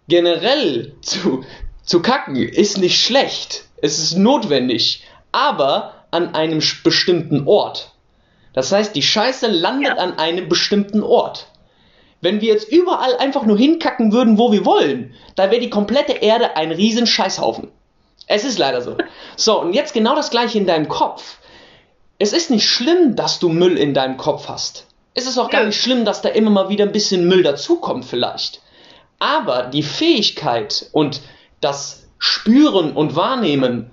generell 0.08 0.94
zu, 1.00 1.44
zu 1.82 2.02
kacken 2.02 2.36
ist 2.36 2.78
nicht 2.78 3.00
schlecht. 3.00 3.64
Es 3.80 3.98
ist 3.98 4.16
notwendig, 4.16 5.04
aber 5.32 5.94
an 6.10 6.34
einem 6.34 6.60
bestimmten 6.84 7.46
Ort. 7.46 7.92
Das 8.52 8.72
heißt, 8.72 8.96
die 8.96 9.02
Scheiße 9.02 9.46
landet 9.46 9.96
ja. 9.96 10.02
an 10.02 10.18
einem 10.18 10.48
bestimmten 10.48 11.02
Ort. 11.02 11.46
Wenn 12.20 12.40
wir 12.40 12.48
jetzt 12.52 12.72
überall 12.72 13.16
einfach 13.18 13.44
nur 13.44 13.56
hinkacken 13.56 14.12
würden, 14.12 14.38
wo 14.38 14.50
wir 14.50 14.64
wollen, 14.64 15.14
da 15.36 15.50
wäre 15.50 15.60
die 15.60 15.70
komplette 15.70 16.12
Erde 16.12 16.56
ein 16.56 16.72
riesen 16.72 17.06
Scheißhaufen. 17.06 17.68
Es 18.26 18.44
ist 18.44 18.58
leider 18.58 18.82
so. 18.82 18.96
So, 19.36 19.60
und 19.60 19.72
jetzt 19.72 19.94
genau 19.94 20.14
das 20.14 20.30
gleiche 20.30 20.58
in 20.58 20.66
deinem 20.66 20.88
Kopf. 20.88 21.38
Es 22.18 22.32
ist 22.32 22.50
nicht 22.50 22.68
schlimm, 22.68 23.16
dass 23.16 23.38
du 23.38 23.48
Müll 23.48 23.78
in 23.78 23.94
deinem 23.94 24.16
Kopf 24.16 24.48
hast. 24.48 24.86
Es 25.14 25.26
ist 25.26 25.38
auch 25.38 25.50
gar 25.50 25.64
nicht 25.64 25.80
schlimm, 25.80 26.04
dass 26.04 26.22
da 26.22 26.28
immer 26.28 26.50
mal 26.50 26.68
wieder 26.68 26.84
ein 26.84 26.92
bisschen 26.92 27.26
Müll 27.26 27.42
dazukommt 27.42 28.04
vielleicht. 28.04 28.60
Aber 29.18 29.64
die 29.64 29.82
Fähigkeit 29.82 30.86
und 30.92 31.20
das 31.60 32.06
Spüren 32.18 32.92
und 32.92 33.16
Wahrnehmen, 33.16 33.92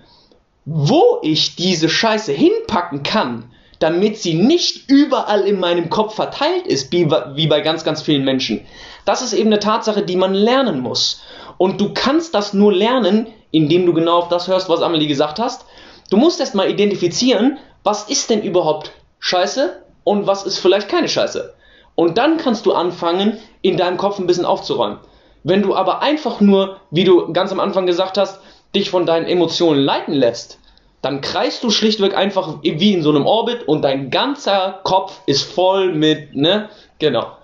wo 0.65 1.19
ich 1.21 1.55
diese 1.55 1.89
Scheiße 1.89 2.31
hinpacken 2.31 3.03
kann, 3.03 3.51
damit 3.79 4.17
sie 4.17 4.33
nicht 4.33 4.89
überall 4.89 5.41
in 5.41 5.59
meinem 5.59 5.89
Kopf 5.89 6.15
verteilt 6.15 6.65
ist, 6.65 6.91
wie, 6.91 7.05
bei 7.05 7.61
ganz, 7.61 7.83
ganz 7.83 8.01
vielen 8.01 8.23
Menschen. 8.23 8.65
Das 9.05 9.21
ist 9.21 9.33
eben 9.33 9.49
eine 9.49 9.59
Tatsache, 9.59 10.03
die 10.03 10.15
man 10.15 10.33
lernen 10.33 10.79
muss. 10.79 11.21
Und 11.57 11.79
du 11.79 11.93
kannst 11.93 12.33
das 12.33 12.53
nur 12.53 12.73
lernen, 12.73 13.27
indem 13.55 13.85
du 13.85 13.93
genau 13.93 14.17
auf 14.17 14.27
das 14.27 14.49
hörst, 14.49 14.67
was 14.67 14.81
Amelie 14.81 15.07
gesagt 15.07 15.39
hast. 15.39 15.65
Du 16.09 16.17
musst 16.17 16.41
erst 16.41 16.55
mal 16.55 16.69
identifizieren, 16.69 17.57
was 17.83 18.09
ist 18.09 18.29
denn 18.29 18.41
überhaupt 18.41 18.91
Scheiße 19.19 19.81
und 20.03 20.27
was 20.27 20.45
ist 20.45 20.57
vielleicht 20.57 20.89
keine 20.89 21.07
Scheiße. 21.07 21.53
Und 21.95 22.17
dann 22.17 22.35
kannst 22.35 22.65
du 22.65 22.73
anfangen, 22.73 23.39
in 23.61 23.77
deinem 23.77 23.95
Kopf 23.95 24.19
ein 24.19 24.27
bisschen 24.27 24.43
aufzuräumen. 24.43 24.99
Wenn 25.43 25.61
du 25.61 25.73
aber 25.73 26.01
einfach 26.01 26.41
nur, 26.41 26.81
wie 26.91 27.05
du 27.05 27.31
ganz 27.31 27.53
am 27.53 27.61
Anfang 27.61 27.85
gesagt 27.85 28.17
hast, 28.17 28.41
dich 28.75 28.89
von 28.89 29.05
deinen 29.05 29.25
Emotionen 29.25 29.79
leiten 29.79 30.13
lässt, 30.13 30.59
dann 31.01 31.21
kreist 31.21 31.63
du 31.63 31.69
schlichtweg 31.69 32.13
einfach 32.13 32.57
wie 32.61 32.93
in 32.93 33.03
so 33.03 33.11
einem 33.11 33.25
Orbit 33.25 33.69
und 33.69 33.83
dein 33.83 34.09
ganzer 34.09 34.81
Kopf 34.83 35.21
ist 35.27 35.43
voll 35.43 35.93
mit, 35.93 36.35
ne? 36.35 36.69
Genau. 36.99 37.37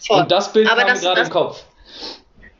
Voll. 0.00 0.22
Und 0.22 0.30
das 0.30 0.50
Bild 0.50 0.70
aber 0.70 0.84
kam 0.84 0.98
gerade 0.98 1.20
im 1.20 1.28
Kopf. 1.28 1.62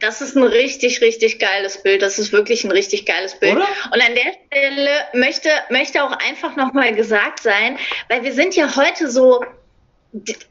Das 0.00 0.20
ist 0.20 0.36
ein 0.36 0.44
richtig, 0.44 1.00
richtig 1.00 1.38
geiles 1.38 1.82
Bild. 1.82 2.02
Das 2.02 2.18
ist 2.18 2.32
wirklich 2.32 2.64
ein 2.64 2.70
richtig 2.70 3.06
geiles 3.06 3.38
Bild. 3.38 3.56
Oder? 3.56 3.68
Und 3.92 4.00
an 4.00 4.14
der 4.14 4.34
Stelle 4.46 4.90
möchte, 5.14 5.50
möchte 5.70 6.02
auch 6.02 6.12
einfach 6.12 6.56
nochmal 6.56 6.94
gesagt 6.94 7.42
sein, 7.42 7.78
weil 8.08 8.22
wir 8.22 8.32
sind 8.32 8.54
ja 8.54 8.76
heute 8.76 9.10
so, 9.10 9.44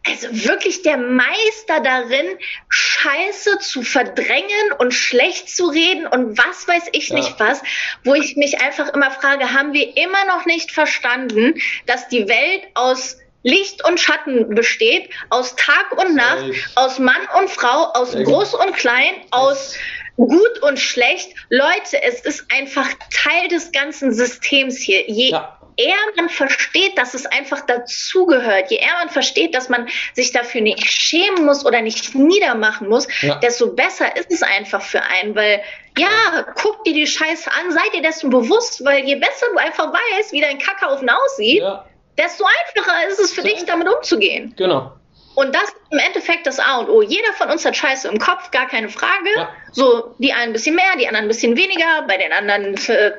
also 0.05 0.27
wirklich 0.45 0.81
der 0.81 0.97
Meister 0.97 1.79
darin, 1.81 2.38
Scheiße 2.69 3.60
zu 3.60 3.83
verdrängen 3.83 4.71
und 4.79 4.93
schlecht 4.93 5.49
zu 5.49 5.67
reden 5.67 6.07
und 6.07 6.38
was 6.38 6.67
weiß 6.67 6.89
ich 6.91 7.10
ja. 7.10 7.15
nicht 7.15 7.39
was, 7.39 7.63
wo 8.03 8.13
ich 8.15 8.36
mich 8.36 8.62
einfach 8.62 8.93
immer 8.93 9.12
frage, 9.12 9.53
haben 9.53 9.73
wir 9.73 9.95
immer 9.97 10.25
noch 10.25 10.45
nicht 10.45 10.71
verstanden, 10.71 11.55
dass 11.86 12.07
die 12.10 12.27
Welt 12.27 12.63
aus 12.73 13.17
Licht 13.47 13.88
und 13.88 13.97
Schatten 13.97 14.53
besteht, 14.53 15.10
aus 15.29 15.55
Tag 15.55 15.93
und 15.97 16.15
Nacht, 16.15 16.51
aus 16.75 16.99
Mann 16.99 17.21
und 17.39 17.49
Frau, 17.49 17.91
aus 17.93 18.12
Groß 18.12 18.55
und 18.55 18.75
Klein, 18.75 19.13
aus 19.31 19.73
gut 20.17 20.62
und 20.63 20.77
schlecht. 20.77 21.33
Leute, 21.49 22.01
es 22.03 22.19
ist 22.21 22.45
einfach 22.53 22.89
Teil 23.10 23.47
des 23.47 23.71
ganzen 23.71 24.12
Systems 24.12 24.79
hier. 24.79 25.10
Je 25.10 25.29
ja. 25.29 25.57
eher 25.77 25.95
man 26.17 26.27
versteht, 26.27 26.97
dass 26.97 27.13
es 27.13 27.25
einfach 27.25 27.65
dazugehört, 27.65 28.69
je 28.69 28.79
eher 28.79 28.97
man 28.99 29.10
versteht, 29.10 29.55
dass 29.55 29.69
man 29.69 29.88
sich 30.13 30.33
dafür 30.33 30.60
nicht 30.60 30.86
schämen 30.86 31.45
muss 31.45 31.65
oder 31.65 31.81
nicht 31.81 32.15
niedermachen 32.15 32.89
muss, 32.89 33.07
ja. 33.21 33.36
desto 33.36 33.73
besser 33.73 34.13
ist 34.17 34.29
es 34.29 34.43
einfach 34.43 34.81
für 34.81 35.03
einen, 35.03 35.36
weil 35.36 35.62
ja, 35.97 36.45
guck 36.62 36.83
dir 36.83 36.93
die 36.93 37.07
Scheiße 37.07 37.49
an, 37.49 37.71
seid 37.71 37.93
dir 37.93 38.01
dessen 38.01 38.29
bewusst, 38.29 38.83
weil 38.83 39.05
je 39.05 39.15
besser 39.15 39.45
du 39.53 39.57
einfach 39.57 39.93
weißt, 39.93 40.33
wie 40.33 40.41
dein 40.41 40.57
Kackhaufen 40.57 41.10
aussieht, 41.10 41.62
ja 41.62 41.86
desto 42.17 42.45
einfacher 42.45 43.08
ist 43.08 43.19
es 43.19 43.34
für 43.34 43.43
dich, 43.43 43.65
damit 43.65 43.88
umzugehen. 43.88 44.53
Genau. 44.58 44.93
Und 45.36 45.53
das 45.53 45.65
ist 45.65 45.75
im 45.91 45.99
Endeffekt 45.99 46.47
das 46.47 46.60
A 46.60 46.77
und 46.80 46.89
O. 46.89 47.03
Jeder 47.03 47.32
von 47.34 47.51
uns 47.51 47.63
hat 47.63 47.77
Scheiße 47.77 48.08
im 48.08 48.17
Kopf, 48.17 48.49
gar 48.49 48.67
keine 48.67 48.89
Frage. 48.89 49.30
Ja. 49.36 49.49
So, 49.71 50.15
die 50.17 50.34
einen 50.34 50.49
ein 50.49 50.53
bisschen 50.53 50.75
mehr, 50.75 50.95
die 50.97 51.08
anderen 51.08 51.25
ein 51.25 51.27
bisschen 51.27 51.56
weniger, 51.56 52.01
bei 52.08 52.17
den 52.17 52.34
anderen 52.34 52.75
äh, 52.88 53.12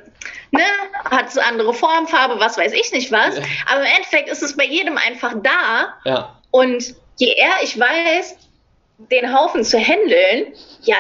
ne, 0.51 0.65
hat 1.05 1.29
es 1.29 1.39
andere 1.39 1.73
Form, 1.73 2.09
Farbe, 2.09 2.41
was 2.41 2.59
weiß 2.59 2.73
ich 2.73 2.91
nicht 2.91 3.13
was. 3.13 3.37
Ja. 3.37 3.45
Aber 3.71 3.83
im 3.83 3.87
Endeffekt 3.87 4.29
ist 4.29 4.43
es 4.43 4.57
bei 4.57 4.65
jedem 4.65 4.99
einfach 4.99 5.35
da. 5.41 5.95
Ja. 6.05 6.37
Und 6.51 6.97
je 7.19 7.35
eher 7.35 7.55
ich 7.63 7.79
weiß, 7.79 8.37
den 9.13 9.33
Haufen 9.33 9.63
zu 9.63 9.79
handeln, 9.79 10.55
ja, 10.83 10.97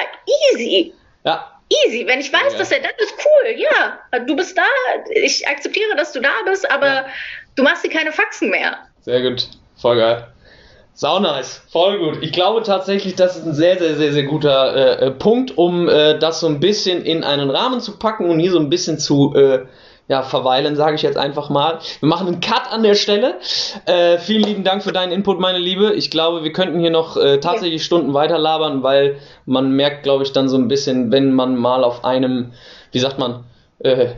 easy. 0.52 0.94
Ja. 1.24 1.52
Easy. 1.84 2.06
Wenn 2.06 2.20
ich 2.20 2.32
weiß, 2.32 2.56
dass 2.56 2.70
er 2.70 2.80
das 2.80 2.92
ist 2.98 3.14
cool, 3.18 3.56
ja. 3.58 4.20
Du 4.20 4.36
bist 4.36 4.56
da, 4.56 4.62
ich 5.10 5.46
akzeptiere, 5.46 5.96
dass 5.96 6.12
du 6.12 6.20
da 6.20 6.30
bist, 6.46 6.70
aber 6.70 7.06
du 7.58 7.62
machst 7.64 7.84
dir 7.84 7.90
keine 7.90 8.12
Faxen 8.12 8.50
mehr. 8.50 8.78
Sehr 9.00 9.22
gut. 9.22 9.48
Voll 9.76 9.96
geil. 9.96 10.26
Sau 10.94 11.20
nice, 11.20 11.62
voll 11.68 11.98
gut. 11.98 12.18
Ich 12.22 12.32
glaube 12.32 12.64
tatsächlich, 12.64 13.14
das 13.14 13.36
ist 13.36 13.46
ein 13.46 13.54
sehr, 13.54 13.78
sehr, 13.78 13.94
sehr, 13.94 14.12
sehr 14.12 14.24
guter 14.24 14.74
äh, 14.74 15.06
äh, 15.06 15.10
Punkt, 15.12 15.56
um 15.56 15.88
äh, 15.88 16.18
das 16.18 16.40
so 16.40 16.48
ein 16.48 16.58
bisschen 16.58 17.04
in 17.04 17.22
einen 17.22 17.50
Rahmen 17.50 17.80
zu 17.80 17.98
packen 17.98 18.28
und 18.28 18.40
hier 18.40 18.50
so 18.50 18.58
ein 18.58 18.68
bisschen 18.68 18.98
zu 18.98 19.32
äh, 19.36 19.60
ja, 20.08 20.22
verweilen, 20.22 20.74
sage 20.74 20.96
ich 20.96 21.02
jetzt 21.02 21.16
einfach 21.16 21.50
mal. 21.50 21.78
Wir 22.00 22.08
machen 22.08 22.26
einen 22.26 22.40
Cut 22.40 22.72
an 22.72 22.82
der 22.82 22.96
Stelle. 22.96 23.36
Äh, 23.84 24.18
vielen 24.18 24.42
lieben 24.42 24.64
Dank 24.64 24.82
für 24.82 24.90
deinen 24.90 25.12
Input, 25.12 25.38
meine 25.38 25.58
Liebe. 25.58 25.92
Ich 25.92 26.10
glaube, 26.10 26.42
wir 26.42 26.52
könnten 26.52 26.80
hier 26.80 26.90
noch 26.90 27.16
äh, 27.16 27.38
tatsächlich 27.38 27.84
Stunden 27.84 28.12
weiter 28.12 28.38
labern, 28.38 28.82
weil 28.82 29.18
man 29.46 29.70
merkt, 29.70 30.02
glaube 30.02 30.24
ich, 30.24 30.32
dann 30.32 30.48
so 30.48 30.56
ein 30.56 30.66
bisschen, 30.66 31.12
wenn 31.12 31.32
man 31.32 31.54
mal 31.54 31.84
auf 31.84 32.04
einem, 32.04 32.52
wie 32.90 32.98
sagt 32.98 33.20
man, 33.20 33.44
äh, 33.80 34.14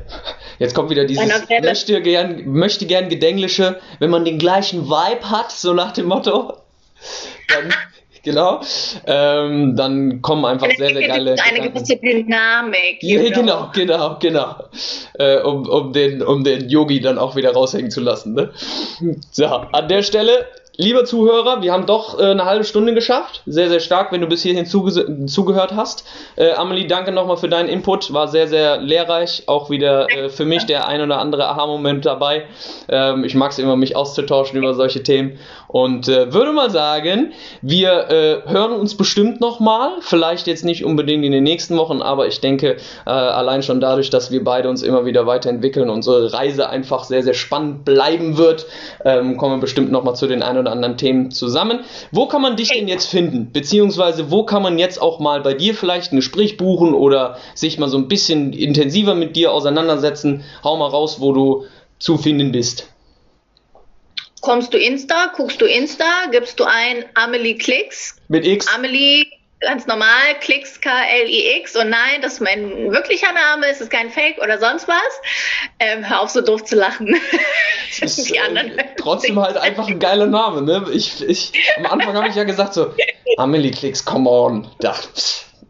jetzt 0.59 0.75
kommt 0.75 0.90
wieder 0.90 1.05
dieses 1.05 1.27
möchte 1.62 2.01
gern, 2.01 2.49
möchte 2.51 2.87
gern 2.87 3.09
Gedenglische, 3.09 3.79
wenn 3.99 4.11
man 4.11 4.25
den 4.25 4.38
gleichen 4.38 4.88
Vibe 4.88 5.31
hat, 5.31 5.53
so 5.53 5.75
nach 5.75 5.92
dem 5.92 6.07
Motto, 6.07 6.55
dann, 7.49 7.75
genau, 8.23 8.61
ähm, 9.07 9.77
dann 9.77 10.23
kommen 10.23 10.46
einfach 10.46 10.68
sehr, 10.77 10.94
sehr 10.94 11.07
geile. 11.07 11.33
Eine 11.33 11.57
Gedanken. 11.57 11.75
gewisse 11.75 11.96
Dynamik. 11.96 13.03
Ja, 13.03 13.31
genau, 13.31 13.70
genau, 13.75 14.16
genau. 14.18 14.55
Äh, 15.18 15.40
um, 15.40 15.68
um, 15.68 15.92
den, 15.92 16.23
um 16.23 16.42
den 16.42 16.68
Yogi 16.70 17.01
dann 17.01 17.18
auch 17.18 17.37
wieder 17.37 17.53
raushängen 17.53 17.90
zu 17.90 18.01
lassen. 18.01 18.35
Ne? 18.35 18.51
So, 19.31 19.44
an 19.44 19.88
der 19.88 20.03
Stelle 20.03 20.46
Lieber 20.76 21.04
Zuhörer, 21.04 21.62
wir 21.62 21.72
haben 21.72 21.85
doch 21.85 22.18
äh, 22.18 22.30
eine 22.30 22.44
halbe 22.44 22.64
Stunde 22.64 22.94
geschafft. 22.94 23.42
Sehr, 23.44 23.68
sehr 23.68 23.80
stark, 23.80 24.12
wenn 24.12 24.20
du 24.20 24.28
bis 24.28 24.42
hierhin 24.42 24.66
zuge 24.66 25.26
zugehört 25.26 25.72
hast. 25.74 26.04
Äh, 26.37 26.52
Amelie, 26.52 26.87
danke 26.87 27.12
nochmal 27.12 27.37
für 27.37 27.48
deinen 27.48 27.68
Input. 27.68 28.12
War 28.12 28.28
sehr, 28.28 28.48
sehr 28.48 28.78
lehrreich. 28.78 29.42
Auch 29.46 29.68
wieder 29.68 30.09
äh, 30.11 30.28
für 30.30 30.44
mich 30.44 30.66
der 30.66 30.87
ein 30.88 31.02
oder 31.02 31.18
andere 31.18 31.48
Aha-Moment 31.48 32.06
dabei. 32.06 32.46
Ähm, 32.88 33.24
ich 33.24 33.35
mag 33.35 33.50
es 33.50 33.59
immer, 33.59 33.76
mich 33.76 33.96
auszutauschen 33.96 34.56
über 34.56 34.74
solche 34.74 35.02
Themen. 35.02 35.38
Und 35.72 36.09
äh, 36.09 36.33
würde 36.33 36.52
mal 36.52 36.68
sagen, 36.68 37.33
wir 37.62 38.11
äh, 38.11 38.50
hören 38.50 38.72
uns 38.72 38.96
bestimmt 38.96 39.40
nochmal. 39.40 39.92
Vielleicht 40.00 40.48
jetzt 40.48 40.64
nicht 40.64 40.85
unbedingt 40.85 41.24
in 41.24 41.30
den 41.30 41.44
nächsten 41.44 41.76
Wochen, 41.76 42.02
aber 42.02 42.26
ich 42.26 42.40
denke, 42.40 42.78
äh, 43.06 43.11
allein 43.11 43.62
schon 43.62 43.80
dadurch, 43.80 44.11
dass 44.11 44.33
wir 44.33 44.42
beide 44.42 44.68
uns 44.68 44.83
immer 44.83 45.04
wieder 45.04 45.28
weiterentwickeln, 45.28 45.88
unsere 45.88 46.33
Reise 46.33 46.68
einfach 46.68 47.04
sehr, 47.04 47.22
sehr 47.22 47.35
spannend 47.35 47.85
bleiben 47.85 48.37
wird, 48.37 48.66
ähm, 49.04 49.37
kommen 49.37 49.59
wir 49.59 49.61
bestimmt 49.61 49.92
nochmal 49.92 50.16
zu 50.16 50.26
den 50.26 50.42
ein 50.42 50.59
oder 50.59 50.72
anderen 50.72 50.96
Themen 50.96 51.30
zusammen. 51.30 51.80
Wo 52.11 52.26
kann 52.26 52.42
man 52.42 52.56
dich 52.56 52.70
denn 52.70 52.88
jetzt 52.88 53.06
finden? 53.06 53.52
Beziehungsweise 53.52 54.33
wo 54.33 54.42
kann 54.42 54.64
man 54.64 54.76
jetzt 54.76 55.00
auch 55.00 55.20
mal 55.20 55.40
bei 55.40 55.54
dir 55.54 55.76
vielleicht 55.76 56.12
ein 56.12 56.16
Gespräch 56.16 56.56
buchen 56.56 56.94
oder 56.94 57.37
sich 57.54 57.78
mal 57.78 57.88
so 57.88 57.96
ein 57.96 58.09
bisschen 58.09 58.52
intensiver 58.52 59.14
mit 59.14 59.37
dir 59.37 59.52
auseinandersetzen? 59.52 60.42
Hau 60.64 60.76
mal 60.76 60.88
raus, 60.88 61.20
wo 61.20 61.33
du 61.33 61.64
zu 62.00 62.18
finden 62.18 62.50
bist. 62.50 62.89
Kommst 64.40 64.72
du 64.72 64.79
Insta, 64.79 65.33
guckst 65.37 65.61
du 65.61 65.66
Insta, 65.66 66.26
gibst 66.31 66.59
du 66.59 66.64
ein 66.64 67.05
Amelie 67.14 67.57
Klicks. 67.57 68.16
Mit 68.29 68.46
X. 68.46 68.66
Amelie 68.74 69.26
ganz 69.61 69.87
normal, 69.87 70.35
Klicks, 70.40 70.81
K-L-I-X. 70.81 71.76
Und 71.76 71.90
nein, 71.90 72.22
das 72.22 72.35
ist 72.35 72.40
mein 72.40 72.90
wirklicher 72.90 73.33
Name, 73.33 73.66
es 73.68 73.81
ist 73.81 73.90
kein 73.90 74.11
Fake 74.11 74.38
oder 74.42 74.59
sonst 74.59 74.88
was. 74.88 74.96
Ähm, 75.79 76.09
hör 76.09 76.22
auf, 76.22 76.31
so 76.31 76.40
doof 76.40 76.64
zu 76.64 76.76
lachen. 76.76 77.14
Ist, 78.00 78.31
äh, 78.31 78.38
trotzdem 78.96 79.38
halt 79.40 79.57
einfach 79.57 79.88
ein 79.88 79.98
geiler 79.98 80.26
Name, 80.26 80.62
ne? 80.62 80.87
Ich, 80.92 81.26
ich, 81.29 81.53
am 81.76 81.87
Anfang 81.87 82.14
habe 82.14 82.29
ich 82.29 82.37
ja 82.37 82.44
gesagt 82.44 82.72
so, 82.72 82.94
Amelie 83.37 83.72
Klicks, 83.72 84.05
come 84.05 84.31
on. 84.31 84.68
Da, 84.79 84.94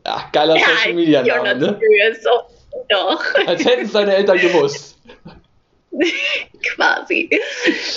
ja, 0.07 0.29
geiler 0.31 0.57
ja, 0.57 0.67
Social 0.67 0.93
Media 0.93 1.23
Name, 1.23 1.55
ne? 1.57 1.81
So, 2.21 2.31
doch. 2.91 3.25
Als 3.47 3.65
hätten 3.65 3.87
es 3.87 3.93
deine 3.93 4.15
Eltern 4.15 4.39
gewusst. 4.39 4.97
Quasi. 6.75 7.29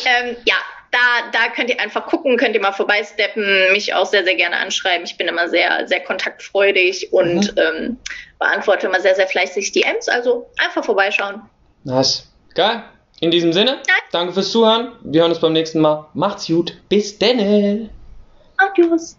Ähm, 0.06 0.36
ja, 0.46 0.56
da, 0.92 1.00
da 1.32 1.50
könnt 1.54 1.70
ihr 1.70 1.80
einfach 1.80 2.06
gucken, 2.06 2.38
könnt 2.38 2.56
ihr 2.56 2.62
mal 2.62 2.72
vorbeisteppen, 2.72 3.72
mich 3.72 3.94
auch 3.94 4.06
sehr, 4.06 4.24
sehr 4.24 4.36
gerne 4.36 4.58
anschreiben. 4.58 5.06
Ich 5.06 5.18
bin 5.18 5.28
immer 5.28 5.50
sehr, 5.50 5.88
sehr 5.88 6.02
kontaktfreudig 6.02 7.12
und 7.12 7.56
mhm. 7.56 7.62
ähm, 7.62 7.98
beantworte 8.40 8.88
immer 8.88 9.02
sehr, 9.02 9.16
sehr 9.16 9.28
fleißig 9.28 9.72
DMs. 9.72 10.08
Also 10.08 10.50
einfach 10.58 10.86
vorbeischauen. 10.86 11.42
Nice. 11.84 12.32
Geil. 12.56 12.84
In 13.20 13.32
diesem 13.32 13.54
Sinne, 13.54 13.82
ja. 13.88 13.94
danke 14.12 14.34
fürs 14.34 14.52
Zuhören. 14.52 14.92
Wir 15.02 15.22
hören 15.22 15.32
uns 15.32 15.40
beim 15.40 15.54
nächsten 15.54 15.80
Mal. 15.80 16.10
Macht's 16.14 16.48
gut. 16.48 16.78
Bis 16.90 17.18
denne. 17.18 17.90
Adios. 18.58 19.18